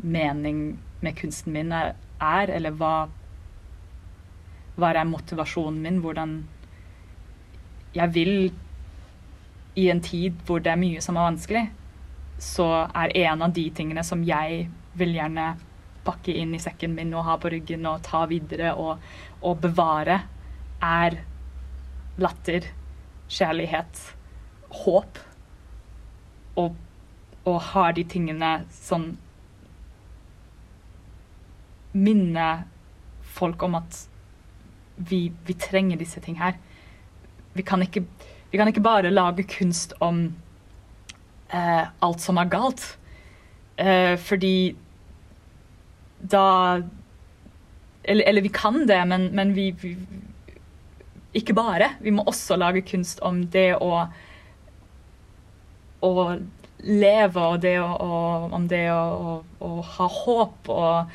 [0.00, 0.60] mening
[1.00, 2.94] med kunsten min er, er eller hva
[4.76, 6.00] Hva er motivasjonen min?
[6.04, 6.36] Hvordan
[7.96, 8.34] jeg vil
[9.76, 11.64] I en tid hvor det er mye som er vanskelig,
[12.40, 14.68] så er en av de tingene som jeg
[14.98, 15.52] vil gjerne
[16.04, 19.02] pakke inn i sekken min og ha på ryggen og ta videre og,
[19.42, 20.20] og bevare,
[20.80, 21.18] er
[22.20, 22.66] latter,
[23.30, 24.02] kjærlighet,
[24.84, 25.18] håp.
[26.58, 26.76] Og,
[27.48, 29.12] og har de tingene sånn
[31.90, 32.50] Minne
[33.26, 33.96] folk om at
[35.10, 36.54] vi, vi trenger disse ting her.
[37.56, 38.04] Vi kan ikke,
[38.52, 40.20] vi kan ikke bare lage kunst om
[41.50, 42.84] eh, alt som er galt.
[43.74, 44.76] Eh, fordi
[46.20, 46.46] da
[48.04, 49.96] eller, eller, vi kan det, men, men vi, vi,
[51.36, 51.92] Ikke bare.
[52.02, 54.06] Vi må også lage kunst om det å
[56.00, 56.12] å
[56.80, 61.10] leve, og det å, og, om det å, å, ha håp og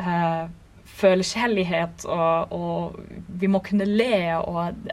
[0.00, 0.48] uh,
[0.96, 4.90] føle kjærlighet, og, og vi må kunne le, og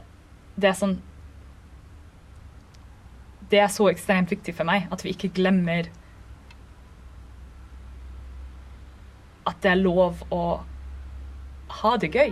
[0.56, 1.00] det er sånn
[3.50, 5.90] Det er så ekstremt viktig for meg at vi ikke glemmer
[9.50, 10.44] at det er lov å
[11.82, 12.32] ha det gøy.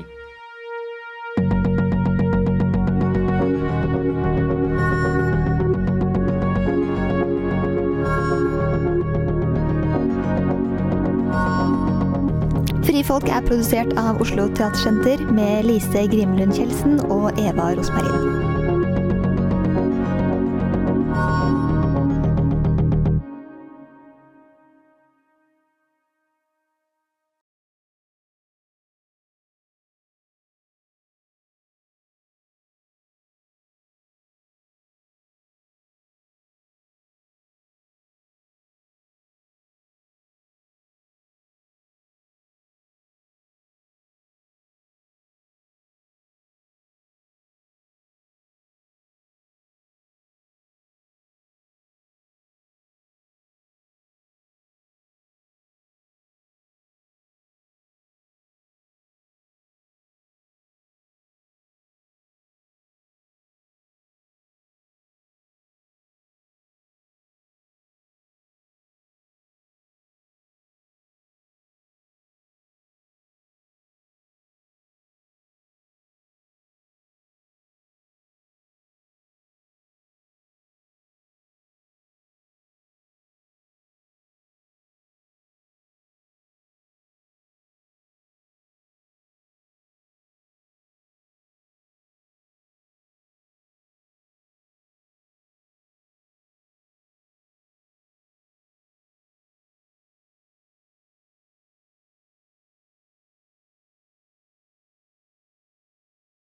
[13.02, 18.51] Frifolk er produsert av Oslo Teatersenter med Lise Grimlund Kjeldsen og Eva Rosmarin.